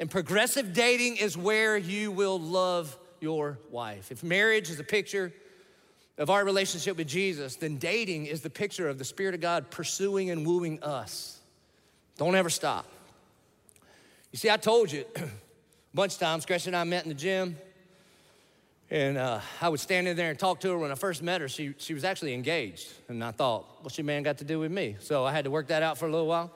[0.00, 4.10] And progressive dating is where you will love your wife.
[4.10, 5.32] If marriage is a picture
[6.18, 9.70] of our relationship with Jesus, then dating is the picture of the Spirit of God
[9.70, 11.40] pursuing and wooing us.
[12.18, 12.86] Don't ever stop.
[14.30, 15.28] You see, I told you a
[15.94, 17.56] bunch of times, Gretchen and I met in the gym.
[18.90, 20.78] And uh, I would stand in there and talk to her.
[20.78, 22.92] When I first met her, she, she was actually engaged.
[23.08, 24.96] And I thought, what's your man got to do with me?
[25.00, 26.50] So I had to work that out for a little while.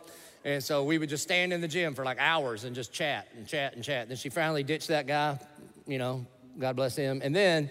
[0.45, 3.27] And so we would just stand in the gym for like hours and just chat
[3.37, 4.09] and chat and chat.
[4.09, 5.38] Then she finally ditched that guy,
[5.87, 6.27] you know,
[6.59, 7.23] God bless him.
[7.25, 7.71] And then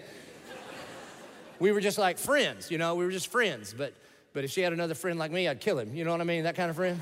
[1.58, 3.74] we were just like friends, you know, we were just friends.
[3.76, 3.94] But,
[4.32, 5.94] but if she had another friend like me, I'd kill him.
[5.94, 6.44] You know what I mean?
[6.44, 7.00] That kind of friend.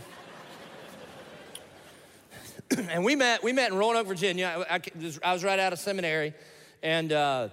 [2.90, 4.64] and we met, we met in Roanoke, Virginia.
[4.68, 4.80] I, I,
[5.22, 6.34] I was right out of seminary.
[6.82, 7.48] And, uh,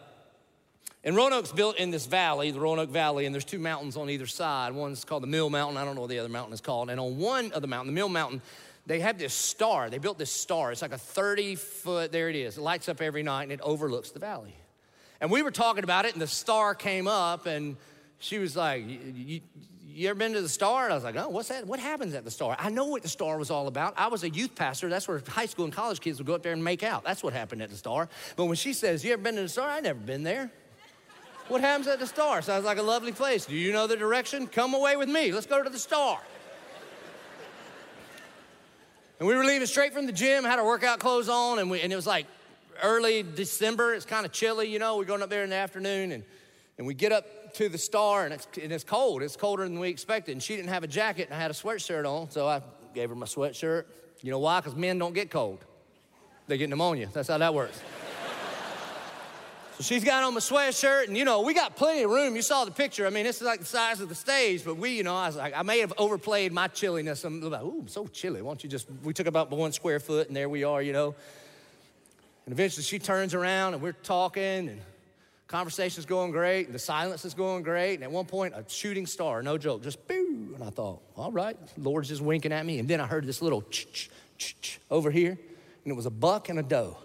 [1.03, 4.27] and Roanoke's built in this valley, the Roanoke Valley, and there's two mountains on either
[4.27, 4.73] side.
[4.73, 5.77] One's called the Mill Mountain.
[5.77, 6.89] I don't know what the other mountain is called.
[6.89, 8.41] And on one of the mountain, the Mill Mountain,
[8.85, 9.89] they have this star.
[9.89, 10.71] They built this star.
[10.71, 12.57] It's like a 30 foot, there it is.
[12.57, 14.53] It lights up every night and it overlooks the valley.
[15.21, 17.77] And we were talking about it, and the star came up, and
[18.19, 18.83] she was like,
[19.93, 20.85] you ever been to the Star?
[20.85, 21.65] And I was like, oh, what's that?
[21.67, 22.55] What happens at the Star?
[22.57, 23.93] I know what the Star was all about.
[23.97, 24.89] I was a youth pastor.
[24.89, 27.03] That's where high school and college kids would go up there and make out.
[27.03, 28.07] That's what happened at the Star.
[28.35, 29.69] But when she says, you ever been to the Star?
[29.69, 30.51] I never been there.
[31.49, 32.41] What happens at the Star?
[32.41, 33.45] Sounds like a lovely place.
[33.45, 34.47] Do you know the direction?
[34.47, 35.31] Come away with me.
[35.33, 36.19] Let's go to the Star.
[39.19, 41.81] And we were leaving straight from the gym, had our workout clothes on, and, we,
[41.81, 42.25] and it was like
[42.81, 43.93] early December.
[43.93, 44.97] It's kind of chilly, you know.
[44.97, 46.23] We're going up there in the afternoon, and,
[46.77, 49.21] and we get up to the star and it's, and it's cold.
[49.21, 50.33] It's colder than we expected.
[50.33, 52.29] And she didn't have a jacket and I had a sweatshirt on.
[52.29, 52.61] So I
[52.93, 53.85] gave her my sweatshirt.
[54.21, 54.59] You know why?
[54.59, 55.63] Because men don't get cold,
[56.47, 57.09] they get pneumonia.
[57.11, 57.81] That's how that works.
[59.77, 62.35] so she's got on my sweatshirt and, you know, we got plenty of room.
[62.35, 63.07] You saw the picture.
[63.07, 65.27] I mean, this is like the size of the stage, but we, you know, I
[65.27, 67.23] was like, I may have overplayed my chilliness.
[67.23, 68.41] I'm like, ooh, I'm so chilly.
[68.41, 70.93] Why don't you just, we took about one square foot and there we are, you
[70.93, 71.15] know.
[72.45, 74.81] And eventually she turns around and we're talking and
[75.51, 77.95] Conversation's going great, and the silence is going great.
[77.95, 80.53] And at one point, a shooting star, no joke, just boo.
[80.55, 82.79] And I thought, all right, Lord's just winking at me.
[82.79, 86.09] And then I heard this little ch ch ch over here, and it was a
[86.09, 86.95] buck and a doe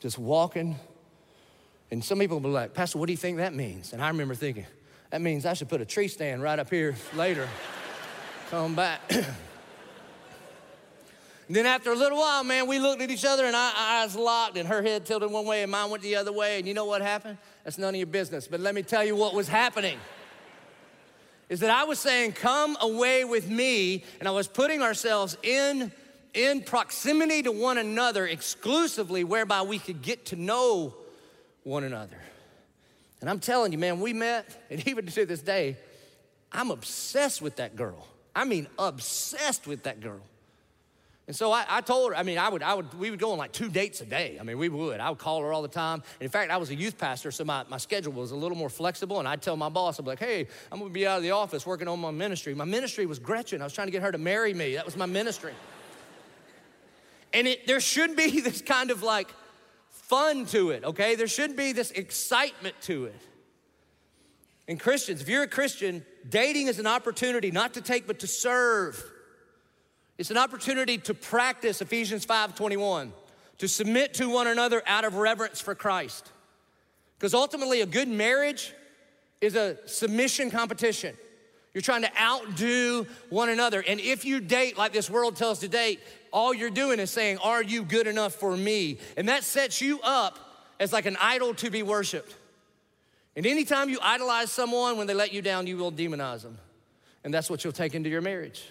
[0.00, 0.78] just walking.
[1.90, 3.94] And some people will be like, Pastor, what do you think that means?
[3.94, 4.66] And I remember thinking,
[5.08, 7.48] that means I should put a tree stand right up here later.
[8.50, 9.00] Come back.
[11.46, 14.16] And then after a little while, man, we looked at each other and our eyes
[14.16, 16.58] locked and her head tilted one way and mine went the other way.
[16.58, 17.36] And you know what happened?
[17.64, 18.48] That's none of your business.
[18.48, 19.98] But let me tell you what was happening.
[21.50, 25.92] Is that I was saying, come away with me, and I was putting ourselves in,
[26.32, 30.94] in proximity to one another exclusively, whereby we could get to know
[31.62, 32.16] one another.
[33.20, 35.76] And I'm telling you, man, we met, and even to this day,
[36.50, 38.06] I'm obsessed with that girl.
[38.34, 40.22] I mean, obsessed with that girl.
[41.26, 43.32] And so I, I, told her, I mean, I would, I would, we would go
[43.32, 44.36] on like two dates a day.
[44.38, 45.00] I mean, we would.
[45.00, 46.02] I would call her all the time.
[46.20, 48.58] And in fact, I was a youth pastor, so my, my schedule was a little
[48.58, 49.20] more flexible.
[49.20, 51.30] And I'd tell my boss, I'd be like, hey, I'm gonna be out of the
[51.30, 52.54] office working on my ministry.
[52.54, 53.62] My ministry was Gretchen.
[53.62, 54.74] I was trying to get her to marry me.
[54.74, 55.54] That was my ministry.
[57.32, 59.32] and it, there should be this kind of like
[59.88, 61.14] fun to it, okay?
[61.14, 63.22] There should be this excitement to it.
[64.68, 68.26] And Christians, if you're a Christian, dating is an opportunity not to take, but to
[68.26, 69.02] serve.
[70.16, 73.12] It's an opportunity to practice Ephesians 5:21,
[73.58, 76.30] to submit to one another out of reverence for Christ.
[77.18, 78.72] Because ultimately, a good marriage
[79.40, 81.16] is a submission competition.
[81.72, 83.82] You're trying to outdo one another.
[83.86, 86.00] And if you date like this world tells to date,
[86.32, 88.98] all you're doing is saying, Are you good enough for me?
[89.16, 90.38] And that sets you up
[90.78, 92.34] as like an idol to be worshiped.
[93.36, 96.58] And anytime you idolize someone, when they let you down, you will demonize them.
[97.24, 98.64] And that's what you'll take into your marriage.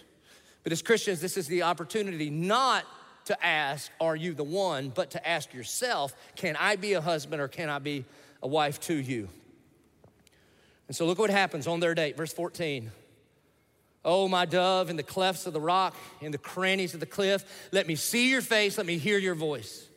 [0.64, 2.86] But as Christians, this is the opportunity not
[3.26, 4.90] to ask, Are you the one?
[4.90, 8.06] but to ask yourself, Can I be a husband or can I be
[8.44, 9.30] a wife to you.
[10.88, 12.92] And so look what happens on their date, verse 14.
[14.06, 17.70] Oh, my dove, in the clefts of the rock, in the crannies of the cliff,
[17.72, 19.88] let me see your face, let me hear your voice.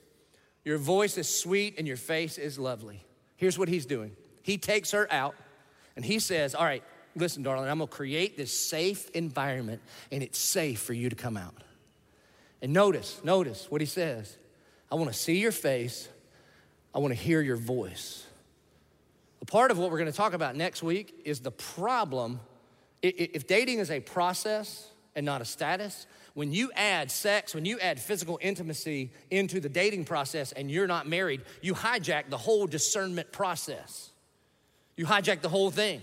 [0.64, 3.04] Your voice is sweet and your face is lovely.
[3.36, 5.34] Here's what he's doing he takes her out
[5.96, 6.84] and he says, All right,
[7.16, 9.80] listen, darling, I'm gonna create this safe environment
[10.12, 11.54] and it's safe for you to come out.
[12.62, 14.36] And notice, notice what he says
[14.90, 16.08] I wanna see your face,
[16.94, 18.24] I wanna hear your voice.
[19.42, 22.40] A part of what we're gonna talk about next week is the problem
[23.02, 27.80] if dating is a process and not a status, when you add sex, when you
[27.80, 32.66] add physical intimacy into the dating process and you're not married, you hijack the whole
[32.66, 34.10] discernment process.
[34.96, 36.02] You hijack the whole thing.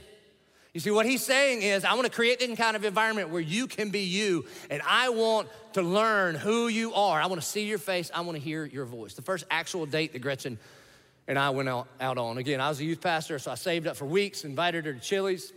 [0.73, 3.41] You see, what he's saying is, I want to create any kind of environment where
[3.41, 7.21] you can be you, and I want to learn who you are.
[7.21, 9.13] I want to see your face, I want to hear your voice.
[9.13, 10.57] The first actual date that Gretchen
[11.27, 12.37] and I went out, out on.
[12.37, 14.99] Again, I was a youth pastor, so I saved up for weeks, invited her to
[14.99, 15.53] Chili's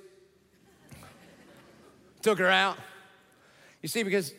[2.27, 2.77] took her out.
[3.83, 4.35] You see, because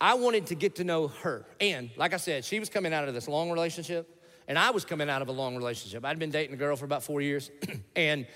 [0.00, 1.44] I wanted to get to know her.
[1.60, 4.86] And like I said, she was coming out of this long relationship, and I was
[4.86, 6.06] coming out of a long relationship.
[6.06, 7.50] I'd been dating a girl for about four years.
[7.96, 8.26] and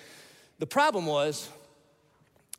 [0.62, 1.48] the problem was,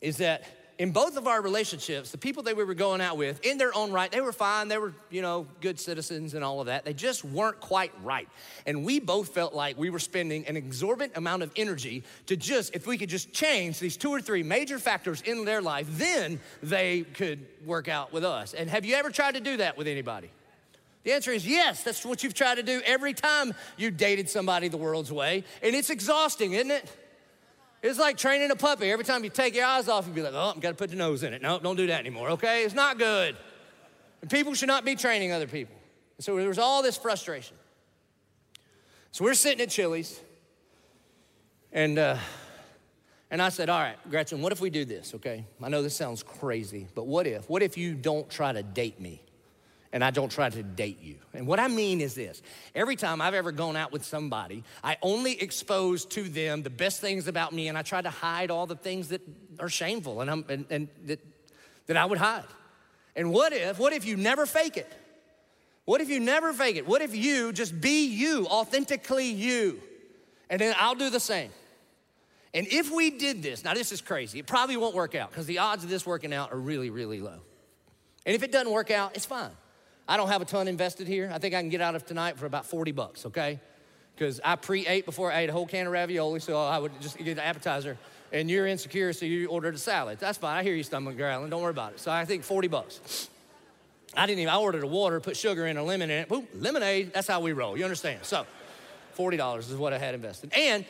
[0.02, 0.44] is that
[0.78, 3.74] in both of our relationships, the people that we were going out with, in their
[3.74, 4.68] own right, they were fine.
[4.68, 6.84] They were, you know, good citizens and all of that.
[6.84, 8.28] They just weren't quite right.
[8.66, 12.76] And we both felt like we were spending an exorbitant amount of energy to just,
[12.76, 16.42] if we could just change these two or three major factors in their life, then
[16.62, 18.54] they could work out with us.
[18.54, 20.30] And have you ever tried to do that with anybody?
[21.06, 21.84] The answer is yes.
[21.84, 25.46] That's what you've tried to do every time you dated somebody the world's way.
[25.62, 26.92] And it's exhausting, isn't it?
[27.84, 28.90] It's like training a puppy.
[28.90, 30.90] Every time you take your eyes off, you'd be like, oh, I've got to put
[30.90, 31.42] the nose in it.
[31.42, 32.64] No, don't do that anymore, okay?
[32.64, 33.36] It's not good.
[34.22, 35.76] And people should not be training other people.
[36.18, 37.58] And so there was all this frustration.
[39.12, 40.18] So we're sitting at Chili's,
[41.74, 42.18] and, uh,
[43.30, 45.46] and I said, All right, Gretchen, what if we do this, okay?
[45.62, 47.50] I know this sounds crazy, but what if?
[47.50, 49.22] What if you don't try to date me?
[49.94, 51.16] And I don't try to date you.
[51.34, 52.42] And what I mean is this
[52.76, 57.00] every time I've ever gone out with somebody, I only expose to them the best
[57.00, 59.22] things about me, and I try to hide all the things that
[59.60, 61.20] are shameful and, I'm, and, and that,
[61.86, 62.44] that I would hide.
[63.16, 64.92] And what if, what if you never fake it?
[65.86, 66.88] What if you never fake it?
[66.88, 69.80] What if you just be you, authentically you?
[70.50, 71.52] And then I'll do the same.
[72.56, 75.46] And if we did this, now this is crazy, it probably won't work out because
[75.46, 77.40] the odds of this working out are really, really low.
[78.26, 79.52] And if it doesn't work out, it's fine.
[80.08, 81.32] I don't have a ton invested here.
[81.34, 83.60] I think I can get out of tonight for about 40 bucks, okay?
[84.16, 86.92] Because I pre ate before I ate a whole can of ravioli, so I would
[87.02, 87.98] just get an appetizer.
[88.32, 90.20] And you're insecure, so you ordered a salad.
[90.20, 90.58] That's fine.
[90.58, 91.50] I hear you stomach growling.
[91.50, 92.00] Don't worry about it.
[92.00, 93.30] So I think 40 bucks.
[94.16, 96.30] I didn't even, I ordered a water, put sugar in, a lemon in it.
[96.30, 97.14] Boom, lemonade.
[97.14, 97.78] That's how we roll.
[97.78, 98.20] You understand?
[98.24, 98.46] So
[99.18, 100.52] $40 is what I had invested.
[100.56, 100.86] And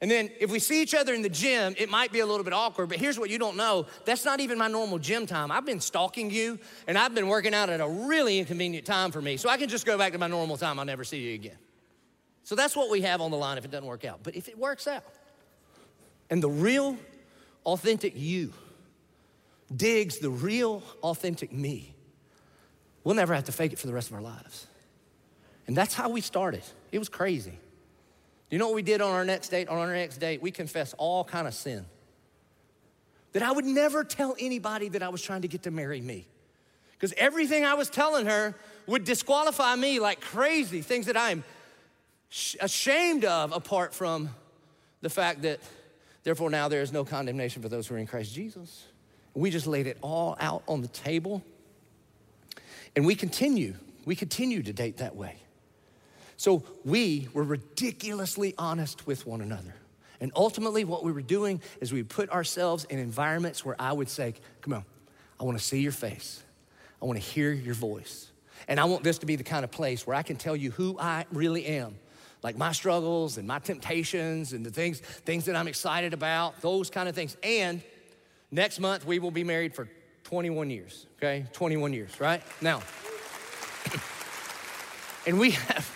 [0.00, 2.44] and then if we see each other in the gym, it might be a little
[2.44, 5.50] bit awkward, but here's what you don't know that's not even my normal gym time.
[5.50, 9.22] I've been stalking you, and I've been working out at a really inconvenient time for
[9.22, 10.78] me, so I can just go back to my normal time.
[10.78, 11.56] I'll never see you again.
[12.42, 14.20] So that's what we have on the line if it doesn't work out.
[14.22, 15.04] But if it works out,
[16.28, 16.96] and the real,
[17.64, 18.52] authentic you
[19.74, 21.94] digs the real, authentic me,
[23.02, 24.66] we'll never have to fake it for the rest of our lives.
[25.66, 26.62] And that's how we started.
[26.92, 27.58] It was crazy.
[28.50, 29.68] You know what we did on our next date?
[29.68, 31.84] On our next date, we confessed all kind of sin.
[33.32, 36.26] That I would never tell anybody that I was trying to get to marry me.
[36.92, 38.54] Because everything I was telling her
[38.86, 41.44] would disqualify me like crazy, things that I'm
[42.60, 44.30] ashamed of apart from
[45.02, 45.60] the fact that
[46.22, 48.86] therefore now there is no condemnation for those who are in Christ Jesus.
[49.34, 51.42] We just laid it all out on the table.
[52.94, 53.74] And we continue,
[54.06, 55.36] we continue to date that way.
[56.36, 59.74] So we were ridiculously honest with one another.
[60.20, 64.08] And ultimately, what we were doing is we put ourselves in environments where I would
[64.08, 64.84] say, Come on,
[65.38, 66.42] I wanna see your face,
[67.02, 68.30] I wanna hear your voice.
[68.68, 70.70] And I want this to be the kind of place where I can tell you
[70.70, 71.96] who I really am.
[72.42, 76.90] Like my struggles and my temptations and the things, things that I'm excited about, those
[76.90, 77.36] kind of things.
[77.42, 77.82] And
[78.50, 79.88] next month, we will be married for
[80.24, 81.46] 21 years, okay?
[81.52, 82.42] 21 years, right?
[82.60, 82.82] Now,
[85.26, 85.95] and we have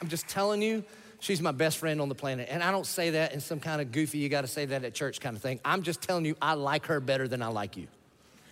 [0.00, 0.84] I'm just telling you,
[1.20, 2.48] she's my best friend on the planet.
[2.50, 4.94] And I don't say that in some kind of goofy, you gotta say that at
[4.94, 5.60] church kind of thing.
[5.64, 7.86] I'm just telling you, I like her better than I like you.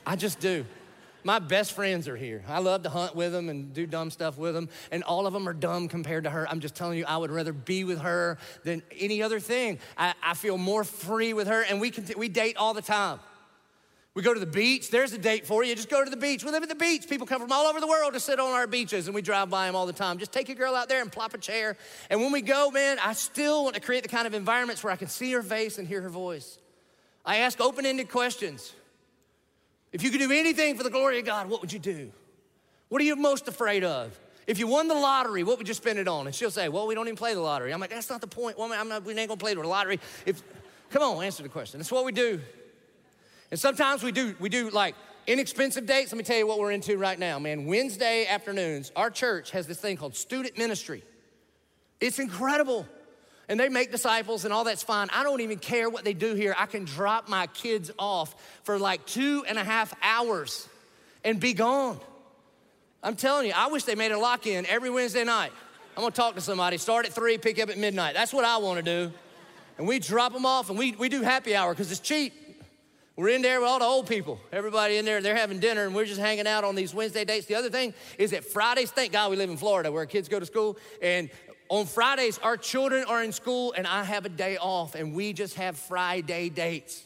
[0.07, 0.65] I just do.
[1.25, 2.43] My best friends are here.
[2.49, 5.33] I love to hunt with them and do dumb stuff with them, and all of
[5.33, 6.49] them are dumb compared to her.
[6.49, 9.79] I'm just telling you, I would rather be with her than any other thing.
[9.97, 13.21] I, I feel more free with her, and we, can, we date all the time.
[14.15, 14.91] We go to the beach.
[14.91, 15.75] There's a date for you.
[15.75, 16.45] Just go to the beach.
[16.45, 17.09] We live at the beach.
[17.09, 19.49] People come from all over the world to sit on our beaches, and we drive
[19.49, 20.19] by them all the time.
[20.19, 21.79] Just take a girl out there and plop a chair.
[22.11, 24.93] And when we go, man, I still want to create the kind of environments where
[24.93, 26.59] I can see her face and hear her voice.
[27.25, 28.75] I ask open ended questions.
[29.93, 32.13] If you could do anything for the glory of God, what would you do?
[32.89, 34.19] What are you most afraid of?
[34.47, 36.27] If you won the lottery, what would you spend it on?
[36.27, 37.73] And she'll say, Well, we don't even play the lottery.
[37.73, 38.59] I'm like, That's not the point.
[38.59, 40.01] Well, I'm not, we ain't gonna play the lottery.
[40.27, 40.43] If,
[40.91, 41.79] come on, answer the question.
[41.79, 42.41] That's what we do.
[43.53, 44.95] And sometimes we do, we do like
[45.27, 46.11] inexpensive dates.
[46.11, 47.67] Let me tell you what we're into right now, man.
[47.67, 51.05] Wednesday afternoons, our church has this thing called student ministry.
[52.01, 52.87] It's incredible.
[53.51, 55.11] And they make disciples and all that's fine.
[55.13, 56.55] I don't even care what they do here.
[56.57, 58.35] I can drop my kids off
[58.65, 60.67] for like two and a half hours
[61.23, 62.01] and be gone.
[63.03, 65.53] I'm telling you, I wish they made a lock in every Wednesday night.
[65.95, 68.15] I'm gonna talk to somebody, start at three, pick up at midnight.
[68.15, 69.13] That's what I wanna do.
[69.77, 72.33] And we drop them off and we, we do happy hour because it's cheap.
[73.15, 74.41] We're in there with all the old people.
[74.53, 77.47] Everybody in there, they're having dinner, and we're just hanging out on these Wednesday dates.
[77.47, 80.41] The other thing is that Fridays, thank God we live in Florida where kids go
[80.41, 80.79] to school.
[81.03, 81.29] And
[81.69, 85.35] on Fridays, our children are in school, and I have a day off, and we
[85.35, 87.05] just have Friday dates.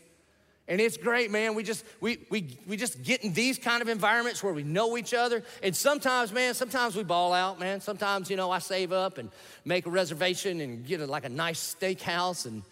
[0.69, 1.55] And it's great, man.
[1.55, 4.97] We just we we we just get in these kind of environments where we know
[4.97, 5.45] each other.
[5.63, 7.81] And sometimes, man, sometimes we ball out, man.
[7.81, 9.31] Sometimes, you know, I save up and
[9.65, 12.63] make a reservation and get a, like a nice steakhouse and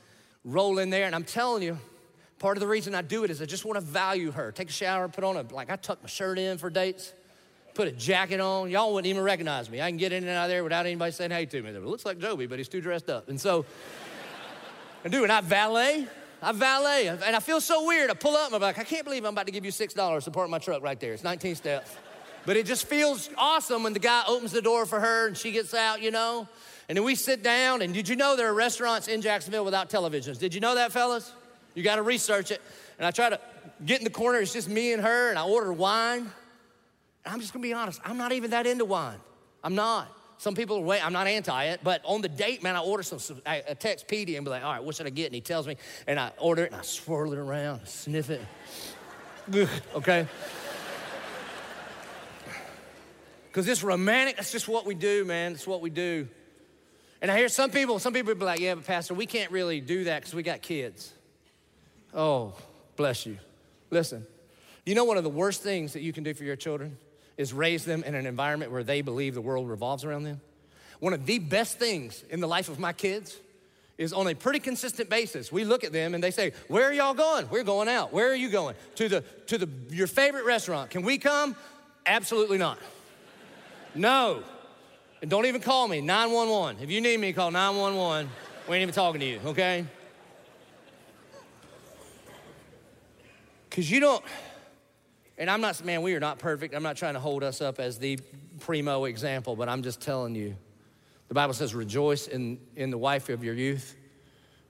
[0.45, 1.07] roll in there.
[1.07, 1.78] And I'm telling you,
[2.39, 4.53] Part of the reason I do it is I just want to value her.
[4.53, 7.12] Take a shower, put on a, like I tuck my shirt in for dates,
[7.74, 8.70] put a jacket on.
[8.70, 9.80] Y'all wouldn't even recognize me.
[9.80, 11.70] I can get in and out of there without anybody saying hey to me.
[11.70, 13.28] It looks like Joby, but he's too dressed up.
[13.28, 13.64] And so
[15.05, 16.07] I do, and I valet.
[16.43, 18.11] I valet, and I feel so weird.
[18.11, 20.24] I pull up and I'm like, I can't believe I'm about to give you $6
[20.24, 21.14] to park my truck right there.
[21.14, 21.91] It's 19 steps.
[22.45, 25.53] But it just feels awesome when the guy opens the door for her and she
[25.53, 26.47] gets out, you know?
[26.87, 29.89] And then we sit down, and did you know there are restaurants in Jacksonville without
[29.89, 30.39] televisions?
[30.39, 31.32] Did you know that, fellas?
[31.74, 32.60] You got to research it.
[32.98, 33.40] And I try to
[33.84, 36.30] get in the corner, it's just me and her, and I order wine.
[37.24, 39.18] And I'm just gonna be honest, I'm not even that into wine.
[39.62, 40.08] I'm not.
[40.38, 43.02] Some people are wait, I'm not anti it, but on the date, man, I order
[43.02, 45.26] some, I, text Petey and be like, all right, what should I get?
[45.26, 48.42] And he tells me, and I order it and I swirl it around, sniff it.
[49.94, 50.26] okay?
[53.46, 55.52] Because it's romantic, that's just what we do, man.
[55.52, 56.28] It's what we do.
[57.22, 59.80] And I hear some people, some people be like, yeah, but Pastor, we can't really
[59.80, 61.12] do that because we got kids.
[62.14, 62.54] Oh,
[62.96, 63.38] bless you.
[63.90, 64.26] Listen,
[64.86, 66.96] you know one of the worst things that you can do for your children
[67.36, 70.40] is raise them in an environment where they believe the world revolves around them?
[71.00, 73.36] One of the best things in the life of my kids
[73.98, 75.52] is on a pretty consistent basis.
[75.52, 77.48] We look at them and they say, "Where are y'all going?
[77.50, 78.12] We're going out.
[78.12, 78.74] Where are you going?
[78.96, 80.90] To the to the your favorite restaurant.
[80.90, 81.56] Can we come?"
[82.06, 82.78] Absolutely not.
[83.94, 84.42] no.
[85.22, 86.82] And don't even call me 911.
[86.82, 88.30] If you need me, call 911.
[88.68, 89.86] We ain't even talking to you, okay?
[93.74, 94.22] Because you don't,
[95.36, 96.76] and I'm not, man, we are not perfect.
[96.76, 98.20] I'm not trying to hold us up as the
[98.60, 100.56] primo example, but I'm just telling you.
[101.26, 103.96] The Bible says, rejoice in, in the wife of your youth.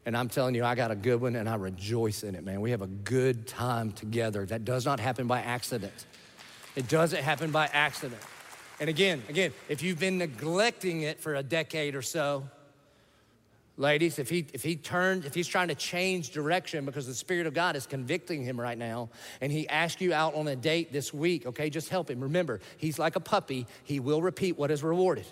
[0.06, 2.62] And I'm telling you, I got a good one and I rejoice in it, man.
[2.62, 4.46] We have a good time together.
[4.46, 6.06] That does not happen by accident.
[6.74, 8.22] It doesn't happen by accident.
[8.80, 12.48] And again, again, if you've been neglecting it for a decade or so,
[13.76, 17.48] Ladies, if he if he turned, if he's trying to change direction because the Spirit
[17.48, 19.10] of God is convicting him right now,
[19.40, 22.20] and he asked you out on a date this week, okay, just help him.
[22.20, 25.26] Remember, he's like a puppy, he will repeat what is rewarded.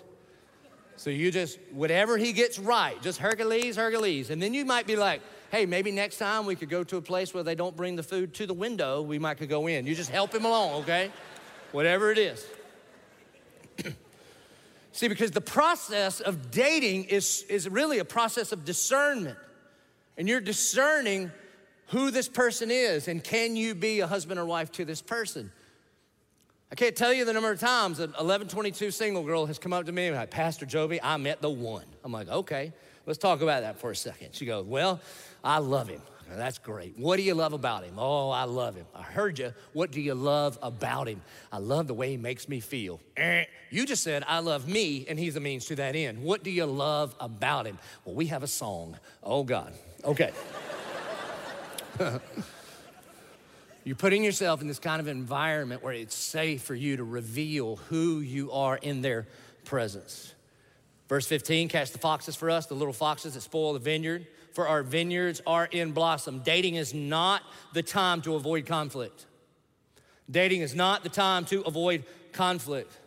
[0.97, 4.29] So you just, whatever he gets right, just Hercules, Hercules.
[4.29, 7.01] And then you might be like, hey, maybe next time we could go to a
[7.01, 9.87] place where they don't bring the food to the window, we might could go in.
[9.87, 11.11] You just help him along, okay?
[11.71, 12.45] Whatever it is.
[14.93, 19.37] See, because the process of dating is, is really a process of discernment.
[20.17, 21.31] And you're discerning
[21.87, 25.51] who this person is and can you be a husband or wife to this person.
[26.71, 29.87] I can't tell you the number of times an 1122 single girl has come up
[29.87, 31.85] to me and like, Pastor Joby, I met the one.
[32.03, 32.71] I'm like, okay,
[33.07, 34.29] let's talk about that for a second.
[34.33, 34.99] She goes, well,
[35.43, 36.01] I love him.
[36.29, 36.97] That's great.
[36.97, 37.95] What do you love about him?
[37.97, 38.85] Oh, I love him.
[38.95, 39.53] I heard you.
[39.73, 41.21] What do you love about him?
[41.51, 42.99] I love the way he makes me feel.
[43.17, 43.45] Eh.
[43.69, 46.23] You just said, I love me, and he's a means to that end.
[46.23, 47.77] What do you love about him?
[48.05, 48.97] Well, we have a song.
[49.21, 49.73] Oh, God.
[50.03, 50.31] Okay.
[53.83, 57.75] You're putting yourself in this kind of environment where it's safe for you to reveal
[57.89, 59.27] who you are in their
[59.65, 60.33] presence.
[61.09, 64.67] Verse 15, catch the foxes for us, the little foxes that spoil the vineyard for
[64.67, 66.39] our vineyards are in blossom.
[66.39, 67.41] Dating is not
[67.73, 69.25] the time to avoid conflict.
[70.29, 72.97] Dating is not the time to avoid conflict.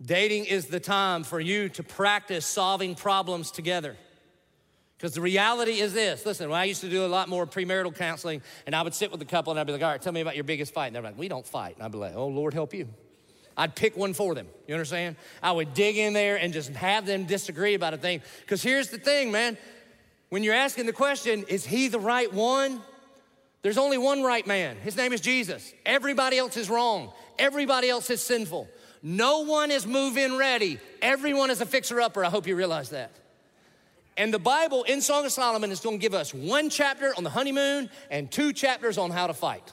[0.00, 3.96] Dating is the time for you to practice solving problems together.
[4.96, 7.94] Because the reality is this listen, when I used to do a lot more premarital
[7.94, 10.12] counseling, and I would sit with the couple and I'd be like, all right, tell
[10.12, 10.88] me about your biggest fight.
[10.88, 11.76] And they're like, we don't fight.
[11.76, 12.88] And I'd be like, oh, Lord, help you.
[13.56, 14.46] I'd pick one for them.
[14.68, 15.16] You understand?
[15.42, 18.22] I would dig in there and just have them disagree about a thing.
[18.40, 19.58] Because here's the thing, man.
[20.28, 22.82] When you're asking the question, is he the right one?
[23.62, 24.76] There's only one right man.
[24.76, 25.72] His name is Jesus.
[25.84, 27.12] Everybody else is wrong.
[27.38, 28.68] Everybody else is sinful.
[29.02, 30.78] No one is move in ready.
[31.02, 32.24] Everyone is a fixer upper.
[32.24, 33.10] I hope you realize that.
[34.16, 37.24] And the Bible in Song of Solomon is going to give us one chapter on
[37.24, 39.72] the honeymoon and two chapters on how to fight.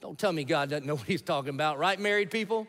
[0.00, 2.66] Don't tell me God doesn't know what he's talking about, right, married people?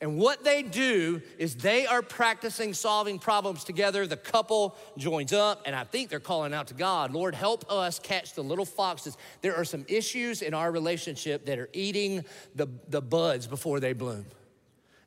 [0.00, 4.06] And what they do is they are practicing solving problems together.
[4.06, 7.98] The couple joins up, and I think they're calling out to God Lord, help us
[7.98, 9.16] catch the little foxes.
[9.40, 12.24] There are some issues in our relationship that are eating
[12.54, 14.26] the, the buds before they bloom.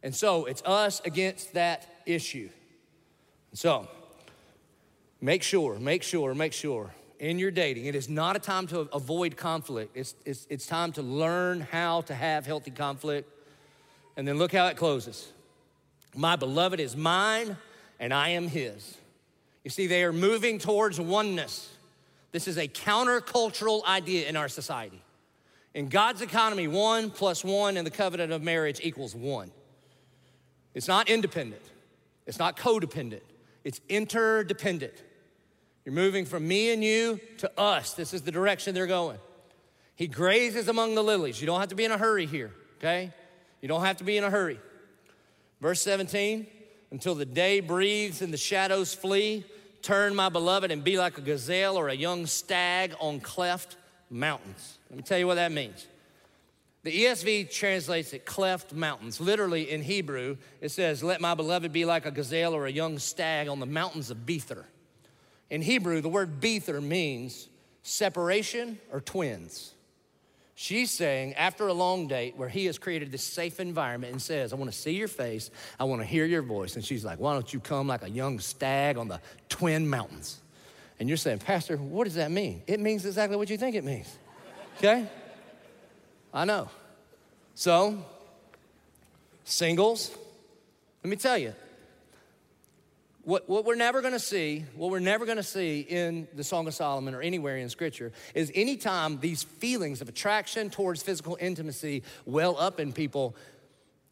[0.02, 2.50] And so it's us against that issue.
[3.54, 3.88] So,
[5.22, 8.88] Make sure, make sure, make sure in your dating, it is not a time to
[8.94, 9.98] avoid conflict.
[9.98, 13.30] It's, it's, it's time to learn how to have healthy conflict.
[14.20, 15.32] And then look how it closes.
[16.14, 17.56] My beloved is mine,
[18.02, 18.98] and I am his.
[19.64, 21.74] You see, they are moving towards oneness.
[22.34, 25.02] This is a countercultural idea in our society.
[25.74, 29.52] In God's economy, one plus one in the covenant of marriage equals one.
[30.74, 31.64] It's not independent,
[32.28, 33.22] it's not codependent,
[33.64, 35.02] it's interdependent.
[35.86, 37.94] You're moving from me and you to us.
[37.94, 39.20] This is the direction they're going.
[39.96, 41.40] He grazes among the lilies.
[41.40, 43.14] You don't have to be in a hurry here, okay?
[43.62, 44.60] You don't have to be in a hurry.
[45.62, 46.47] Verse 17,
[46.91, 49.45] until the day breathes and the shadows flee,
[49.82, 53.76] turn, my beloved, and be like a gazelle or a young stag on cleft
[54.10, 54.78] mountains.
[54.89, 55.88] Let me tell you what that means.
[56.84, 59.20] The ESV translates it cleft mountains.
[59.20, 62.99] Literally in Hebrew, it says, Let my beloved be like a gazelle or a young
[62.99, 64.66] stag on the mountains of Bether.
[65.49, 67.49] In Hebrew, the word Bether means
[67.84, 69.74] separation or twins.
[70.62, 74.51] She's saying, after a long date where he has created this safe environment and says,
[74.51, 76.76] I want to see your face, I want to hear your voice.
[76.76, 80.41] And she's like, Why don't you come like a young stag on the twin mountains?
[80.99, 82.62] And you're saying, Pastor, what does that mean?
[82.68, 84.14] It means exactly what you think it means.
[84.80, 85.07] Okay?
[86.34, 86.70] I know.
[87.55, 87.97] So,
[89.45, 90.12] singles,
[91.05, 91.53] let me tell you,
[93.30, 96.74] what, what we're never gonna see, what we're never gonna see in the Song of
[96.74, 102.58] Solomon or anywhere in Scripture is anytime these feelings of attraction towards physical intimacy well
[102.58, 103.36] up in people,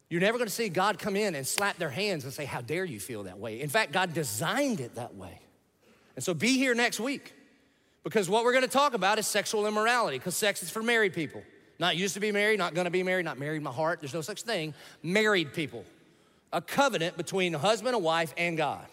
[0.08, 2.84] you're never gonna see God come in and slap their hands and say, How dare
[2.84, 3.60] you feel that way?
[3.60, 5.40] In fact, God designed it that way.
[6.14, 7.34] And so be here next week
[8.04, 11.42] because what we're gonna talk about is sexual immorality because sex is for married people.
[11.80, 13.98] Not used to be married, not gonna be married, not married in my heart.
[14.00, 14.74] There's no such thing.
[15.02, 15.84] Married people.
[16.52, 18.86] A covenant between a husband, a wife, and God.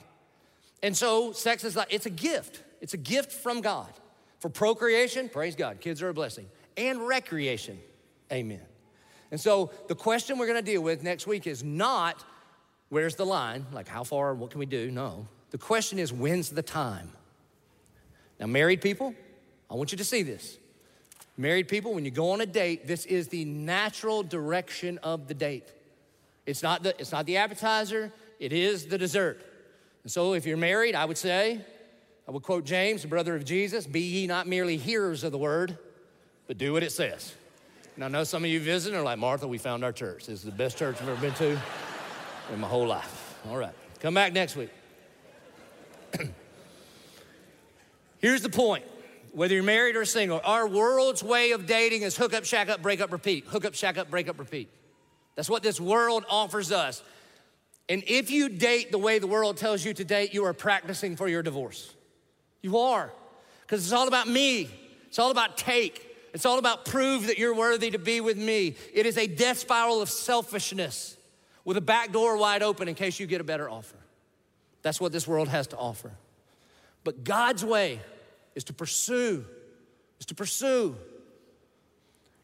[0.84, 2.64] And so sex is like, it's a gift.
[2.82, 3.92] It's a gift from God.
[4.40, 6.48] For procreation, praise God, kids are a blessing.
[6.78, 7.80] And recreation,
[8.32, 8.62] amen.
[9.32, 12.24] And so the question we're gonna deal with next week is not
[12.90, 14.92] where's the line, like how far, what can we do?
[14.92, 15.28] No.
[15.52, 17.12] The question is when's the time?
[18.40, 19.16] Now, married people,
[19.70, 20.58] I want you to see this.
[21.38, 25.34] Married people, when you go on a date, this is the natural direction of the
[25.34, 25.72] date.
[26.46, 29.42] It's not the, it's not the appetizer, it is the dessert.
[30.06, 31.60] And so, if you're married, I would say,
[32.28, 35.40] I would quote James, the brother of Jesus, be ye not merely hearers of the
[35.40, 35.80] word,
[36.46, 37.34] but do what it says.
[37.96, 40.28] And I know some of you visiting are like, Martha, we found our church.
[40.28, 41.60] This is the best church I've ever been to
[42.54, 43.40] in my whole life.
[43.50, 44.70] All right, come back next week.
[48.20, 48.86] Here's the point
[49.32, 52.84] whether you're married or single, our world's way of dating is hook up, shack up,
[52.84, 53.46] break up, repeat.
[53.46, 54.70] Hook up, shack up, break up, repeat.
[55.34, 57.02] That's what this world offers us.
[57.88, 61.16] And if you date the way the world tells you to date, you are practicing
[61.16, 61.94] for your divorce.
[62.62, 63.12] You are.
[63.62, 64.70] Because it's all about me,
[65.08, 66.12] it's all about take.
[66.34, 68.76] It's all about prove that you're worthy to be with me.
[68.94, 71.16] It is a death spiral of selfishness
[71.64, 73.96] with a back door wide open in case you get a better offer.
[74.82, 76.12] That's what this world has to offer.
[77.06, 78.02] But God's way
[78.54, 79.46] is to pursue,
[80.20, 80.98] is to pursue.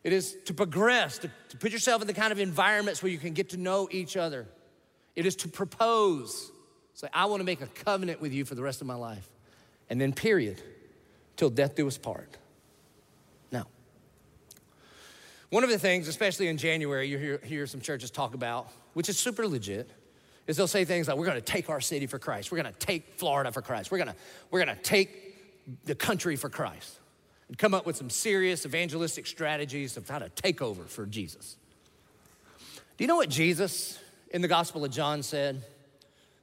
[0.04, 3.18] It is to progress, to, to put yourself in the kind of environments where you
[3.18, 4.48] can get to know each other.
[5.16, 6.52] It is to propose.
[6.94, 9.28] Say, I want to make a covenant with you for the rest of my life.
[9.90, 10.62] And then, period,
[11.36, 12.38] till death do us part.
[13.52, 13.68] Now,
[15.50, 19.10] one of the things, especially in January, you hear, hear some churches talk about, which
[19.10, 19.90] is super legit,
[20.48, 22.52] is they'll say things like, we're gonna take our city for Christ.
[22.52, 23.92] We're gonna take Florida for Christ.
[23.92, 24.16] We're gonna,
[24.50, 27.00] we're gonna take the country for Christ.
[27.48, 31.58] And come up with some serious evangelistic strategies of how to take over for Jesus.
[32.98, 34.00] Do you know what Jesus
[34.32, 35.62] in the Gospel of John said,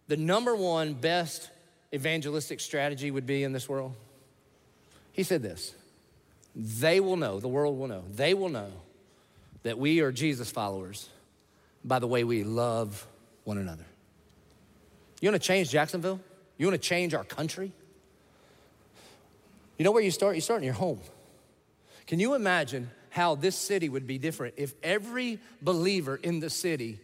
[0.07, 1.51] the number one best
[1.93, 3.95] evangelistic strategy would be in this world?
[5.13, 5.75] He said this
[6.55, 8.71] They will know, the world will know, they will know
[9.63, 11.09] that we are Jesus followers
[11.85, 13.07] by the way we love
[13.45, 13.85] one another.
[15.21, 16.21] You wanna change Jacksonville?
[16.57, 17.73] You wanna change our country?
[19.79, 20.35] You know where you start?
[20.35, 21.01] You start in your home.
[22.07, 26.99] Can you imagine how this city would be different if every believer in the city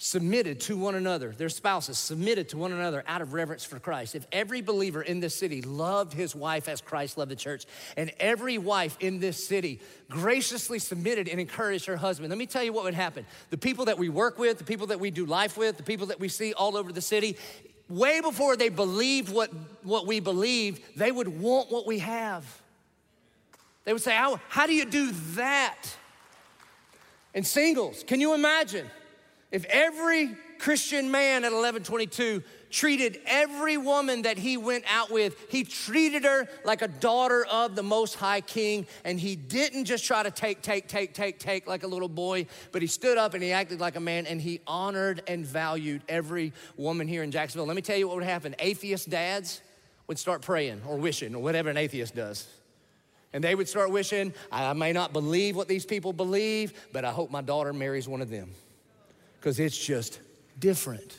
[0.00, 4.14] submitted to one another, their spouses submitted to one another out of reverence for Christ.
[4.14, 8.12] If every believer in this city loved his wife as Christ loved the church, and
[8.20, 12.72] every wife in this city graciously submitted and encouraged her husband, let me tell you
[12.72, 13.26] what would happen.
[13.50, 16.06] The people that we work with, the people that we do life with, the people
[16.06, 17.36] that we see all over the city,
[17.88, 19.50] way before they believed what,
[19.82, 22.62] what we believe, they would want what we have.
[23.84, 25.76] They would say, how, how do you do that?
[27.34, 28.88] And singles, can you imagine
[29.50, 35.64] if every Christian man at 1122 treated every woman that he went out with, he
[35.64, 40.22] treated her like a daughter of the Most High King, and he didn't just try
[40.22, 43.42] to take, take, take, take, take like a little boy, but he stood up and
[43.42, 47.66] he acted like a man, and he honored and valued every woman here in Jacksonville.
[47.66, 49.62] Let me tell you what would happen atheist dads
[50.08, 52.48] would start praying or wishing or whatever an atheist does.
[53.32, 57.10] And they would start wishing, I may not believe what these people believe, but I
[57.10, 58.50] hope my daughter marries one of them.
[59.38, 60.20] Because it's just
[60.58, 61.18] different.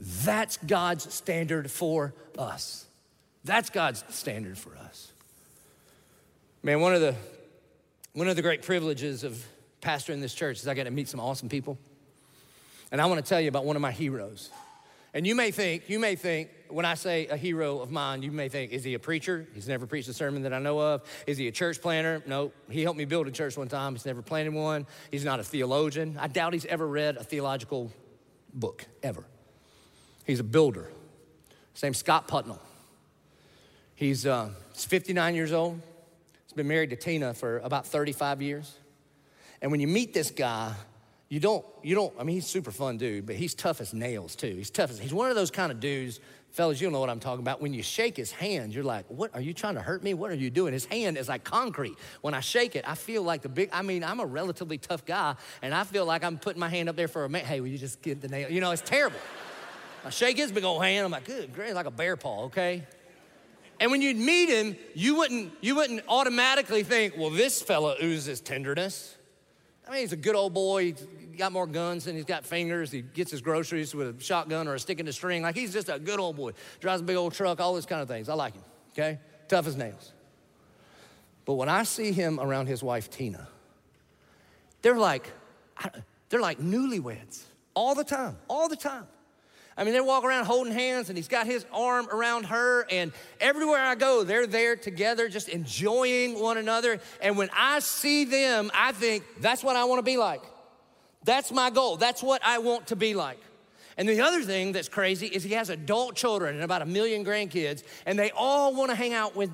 [0.00, 2.86] That's God's standard for us.
[3.44, 5.12] That's God's standard for us.
[6.62, 7.14] Man, one of the
[8.12, 9.44] one of the great privileges of
[9.80, 11.78] pastoring this church is I get to meet some awesome people.
[12.90, 14.50] And I want to tell you about one of my heroes.
[15.14, 18.30] And you may think, you may think, when I say a hero of mine, you
[18.30, 19.46] may think, is he a preacher?
[19.54, 21.02] He's never preached a sermon that I know of.
[21.26, 22.22] Is he a church planter?
[22.26, 23.94] No, he helped me build a church one time.
[23.94, 24.86] He's never planted one.
[25.10, 26.16] He's not a theologian.
[26.20, 27.92] I doubt he's ever read a theological
[28.52, 29.24] book, ever.
[30.24, 30.90] He's a builder.
[31.72, 32.60] His name's Scott Putnell.
[33.94, 35.80] He's, uh, he's 59 years old.
[36.44, 38.76] He's been married to Tina for about 35 years.
[39.60, 40.74] And when you meet this guy,
[41.28, 44.34] you don't, you don't, I mean, he's super fun dude, but he's tough as nails
[44.34, 44.54] too.
[44.54, 46.20] He's tough as, he's one of those kind of dudes,
[46.50, 47.60] fellas, you don't know what I'm talking about.
[47.60, 50.14] When you shake his hand, you're like, what, are you trying to hurt me?
[50.14, 50.72] What are you doing?
[50.72, 51.96] His hand is like concrete.
[52.22, 55.04] When I shake it, I feel like the big, I mean, I'm a relatively tough
[55.04, 57.44] guy, and I feel like I'm putting my hand up there for a man.
[57.44, 58.50] Hey, will you just get the nail?
[58.50, 59.18] You know, it's terrible.
[60.06, 62.86] I shake his big old hand, I'm like, good, great, like a bear paw, okay?
[63.80, 68.40] And when you'd meet him, you wouldn't, you wouldn't automatically think, well, this fella oozes
[68.40, 69.14] tenderness.
[69.88, 70.84] I mean, he's a good old boy.
[70.92, 71.06] He's
[71.38, 72.90] got more guns than he's got fingers.
[72.90, 75.42] He gets his groceries with a shotgun or a stick in a string.
[75.42, 76.52] Like he's just a good old boy.
[76.80, 78.28] Drives a big old truck, all those kind of things.
[78.28, 78.62] I like him,
[78.92, 79.18] okay?
[79.48, 80.12] Tough as nails.
[81.46, 83.48] But when I see him around his wife, Tina,
[84.82, 85.32] they're like,
[86.28, 89.06] they're like newlyweds all the time, all the time.
[89.78, 93.12] I mean, they walk around holding hands, and he's got his arm around her, and
[93.40, 96.98] everywhere I go, they're there together, just enjoying one another.
[97.22, 100.42] And when I see them, I think, that's what I want to be like.
[101.22, 101.96] That's my goal.
[101.96, 103.38] That's what I want to be like.
[103.96, 107.24] And the other thing that's crazy is he has adult children and about a million
[107.24, 109.50] grandkids, and they all want to hang out with,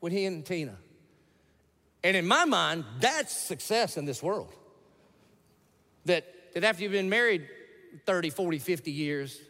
[0.00, 0.76] with he and Tina.
[2.02, 4.52] And in my mind, that's success in this world.
[6.06, 6.24] That,
[6.54, 7.48] that after you've been married
[8.06, 9.40] 30, 40, 50 years,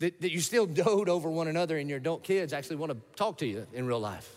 [0.00, 2.98] that, that you still dote over one another and your adult kids actually want to
[3.16, 4.36] talk to you in real life.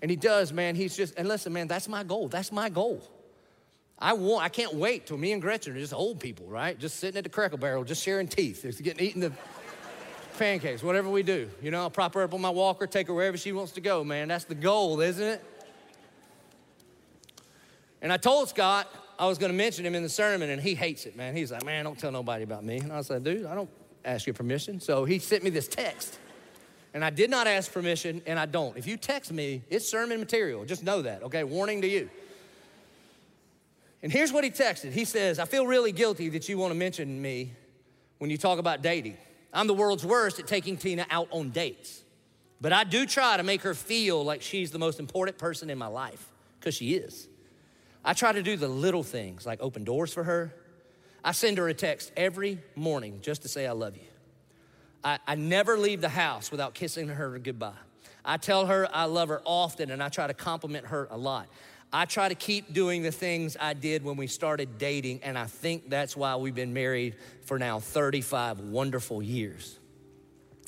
[0.00, 0.76] And he does, man.
[0.76, 2.28] He's just, and listen, man, that's my goal.
[2.28, 3.02] That's my goal.
[3.98, 6.78] I want, I can't wait till me and Gretchen are just old people, right?
[6.78, 9.32] Just sitting at the Cracker Barrel, just sharing teeth, just getting eating the
[10.38, 11.50] pancakes, whatever we do.
[11.60, 13.80] You know, I'll prop her up on my walker, take her wherever she wants to
[13.80, 14.28] go, man.
[14.28, 15.44] That's the goal, isn't it?
[18.00, 18.88] And I told Scott
[19.18, 21.34] I was going to mention him in the sermon, and he hates it, man.
[21.34, 22.78] He's like, man, don't tell nobody about me.
[22.78, 23.68] And I said, dude, I don't
[24.08, 24.80] ask your permission.
[24.80, 26.18] So he sent me this text.
[26.94, 28.76] And I did not ask permission, and I don't.
[28.76, 30.64] If you text me, it's sermon material.
[30.64, 31.44] Just know that, okay?
[31.44, 32.08] Warning to you.
[34.02, 36.78] And here's what he texted He says, I feel really guilty that you want to
[36.78, 37.52] mention me
[38.18, 39.16] when you talk about dating.
[39.52, 42.02] I'm the world's worst at taking Tina out on dates.
[42.60, 45.78] But I do try to make her feel like she's the most important person in
[45.78, 46.28] my life,
[46.58, 47.28] because she is.
[48.04, 50.54] I try to do the little things like open doors for her,
[51.28, 54.08] I send her a text every morning just to say I love you.
[55.04, 57.74] I, I never leave the house without kissing her goodbye.
[58.24, 61.48] I tell her I love her often and I try to compliment her a lot.
[61.92, 65.44] I try to keep doing the things I did when we started dating, and I
[65.44, 67.14] think that's why we've been married
[67.44, 69.78] for now 35 wonderful years.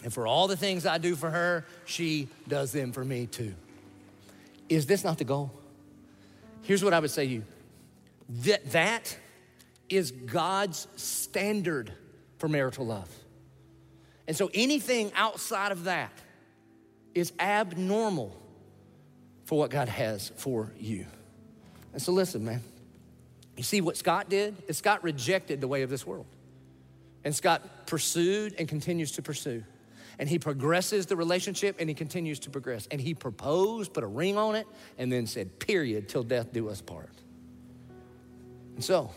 [0.05, 3.55] And for all the things I do for her, she does them for me too.
[4.69, 5.53] Is this not the goal?
[6.61, 7.45] Here's what I would say to you
[8.43, 9.17] that, that
[9.91, 11.93] is God's standard
[12.39, 13.09] for marital love.
[14.27, 16.13] And so anything outside of that
[17.15, 18.41] is abnormal
[19.45, 21.07] for what God has for you.
[21.93, 22.63] And so listen, man.
[23.57, 24.57] You see what Scott did?
[24.69, 26.27] Is Scott rejected the way of this world.
[27.25, 29.65] And Scott pursued and continues to pursue.
[30.19, 32.87] And he progresses the relationship and he continues to progress.
[32.91, 34.67] And he proposed, put a ring on it,
[34.97, 37.11] and then said, period, till death do us part.
[38.77, 39.11] And so,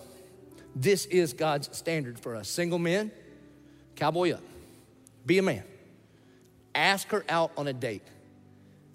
[0.75, 2.47] this is God's standard for us.
[2.49, 3.11] Single men,
[3.95, 4.43] cowboy up,
[5.25, 5.63] be a man.
[6.75, 8.07] Ask her out on a date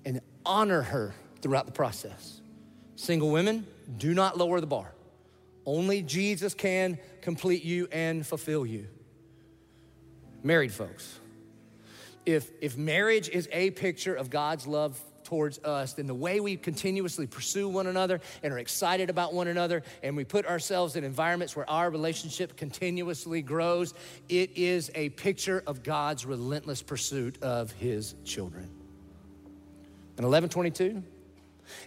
[0.05, 2.41] and honor her throughout the process.
[2.97, 3.67] Single women,
[3.97, 4.93] do not lower the bar.
[5.65, 8.87] Only Jesus can complete you and fulfill you.
[10.43, 11.19] Married folks,
[12.27, 16.57] if, if marriage is a picture of God's love towards us, then the way we
[16.57, 21.05] continuously pursue one another and are excited about one another, and we put ourselves in
[21.05, 23.93] environments where our relationship continuously grows,
[24.31, 28.65] it is a picture of God's relentless pursuit of his children.
[30.17, 31.03] In 1122,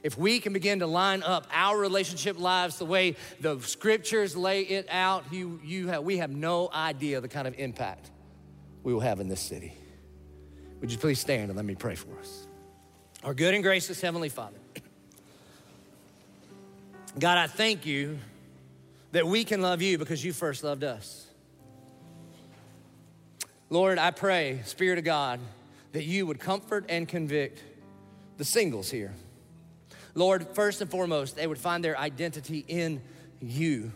[0.04, 4.62] if we can begin to line up our relationship lives the way the scriptures lay
[4.62, 8.12] it out, you, you have, we have no idea the kind of impact
[8.84, 9.74] we will have in this city.
[10.80, 12.46] Would you please stand and let me pray for us?
[13.24, 14.58] Our good and gracious Heavenly Father,
[17.20, 18.18] God, I thank you
[19.12, 21.28] that we can love you because you first loved us.
[23.70, 25.40] Lord, I pray, Spirit of God,
[25.92, 27.64] that you would comfort and convict
[28.38, 29.14] the singles here.
[30.16, 33.04] Lord, first and foremost, they would find their identity in
[33.40, 33.92] you.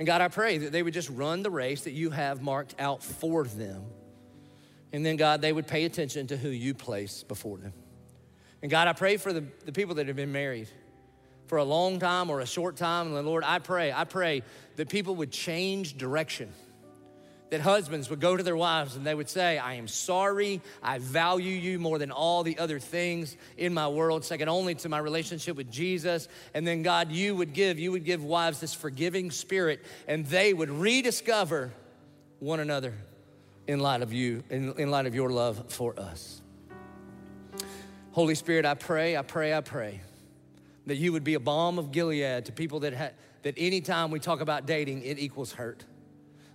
[0.00, 2.74] And God, I pray that they would just run the race that you have marked
[2.80, 3.84] out for them.
[4.92, 7.72] And then, God, they would pay attention to who you place before them.
[8.66, 10.66] And God, I pray for the, the people that have been married
[11.46, 13.14] for a long time or a short time.
[13.14, 14.42] And Lord, I pray, I pray
[14.74, 16.52] that people would change direction
[17.50, 20.98] that husbands would go to their wives and they would say, I am sorry, I
[20.98, 24.98] value you more than all the other things in my world, second only to my
[24.98, 26.26] relationship with Jesus.
[26.52, 30.52] And then, God, you would give, you would give wives this forgiving spirit, and they
[30.52, 31.72] would rediscover
[32.40, 32.94] one another
[33.68, 36.42] in light of you, in, in light of your love for us.
[38.16, 40.00] Holy Spirit, I pray, I pray, I pray
[40.86, 43.10] that you would be a balm of Gilead to people that, ha-
[43.42, 45.84] that anytime we talk about dating, it equals hurt.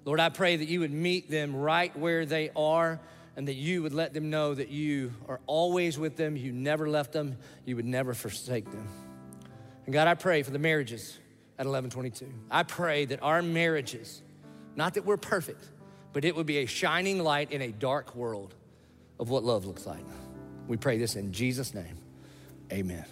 [0.03, 2.99] Lord, I pray that you would meet them right where they are
[3.35, 6.89] and that you would let them know that you are always with them, you never
[6.89, 8.87] left them, you would never forsake them.
[9.85, 11.19] And God, I pray for the marriages
[11.59, 12.25] at 1122.
[12.49, 14.23] I pray that our marriages,
[14.75, 15.69] not that we're perfect,
[16.11, 18.55] but it would be a shining light in a dark world
[19.19, 20.03] of what love looks like.
[20.71, 21.97] We pray this in Jesus' name.
[22.71, 23.03] Amen.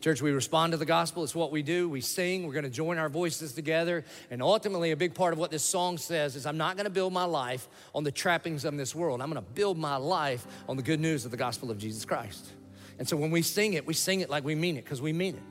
[0.00, 1.24] Church, we respond to the gospel.
[1.24, 1.88] It's what we do.
[1.88, 2.46] We sing.
[2.46, 4.04] We're going to join our voices together.
[4.30, 6.92] And ultimately, a big part of what this song says is I'm not going to
[6.92, 7.66] build my life
[7.96, 9.20] on the trappings of this world.
[9.20, 12.04] I'm going to build my life on the good news of the gospel of Jesus
[12.04, 12.46] Christ.
[13.00, 15.12] And so when we sing it, we sing it like we mean it because we
[15.12, 15.42] mean it.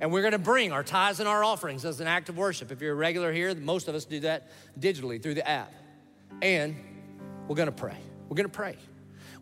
[0.00, 2.72] And we're going to bring our tithes and our offerings as an act of worship.
[2.72, 4.48] If you're a regular here, most of us do that
[4.80, 5.74] digitally through the app.
[6.40, 6.74] And
[7.48, 7.98] we're going to pray.
[8.30, 8.78] We're going to pray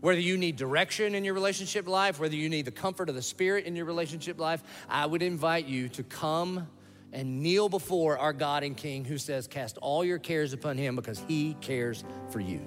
[0.05, 3.23] whether you need direction in your relationship life, whether you need the comfort of the
[3.23, 6.69] Spirit in your relationship life, I would invite you to come
[7.11, 10.95] and kneel before our God and King who says, Cast all your cares upon Him
[10.95, 12.61] because He cares for you.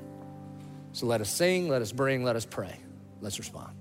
[0.94, 2.76] So let us sing, let us bring, let us pray.
[3.22, 3.77] Let's respond.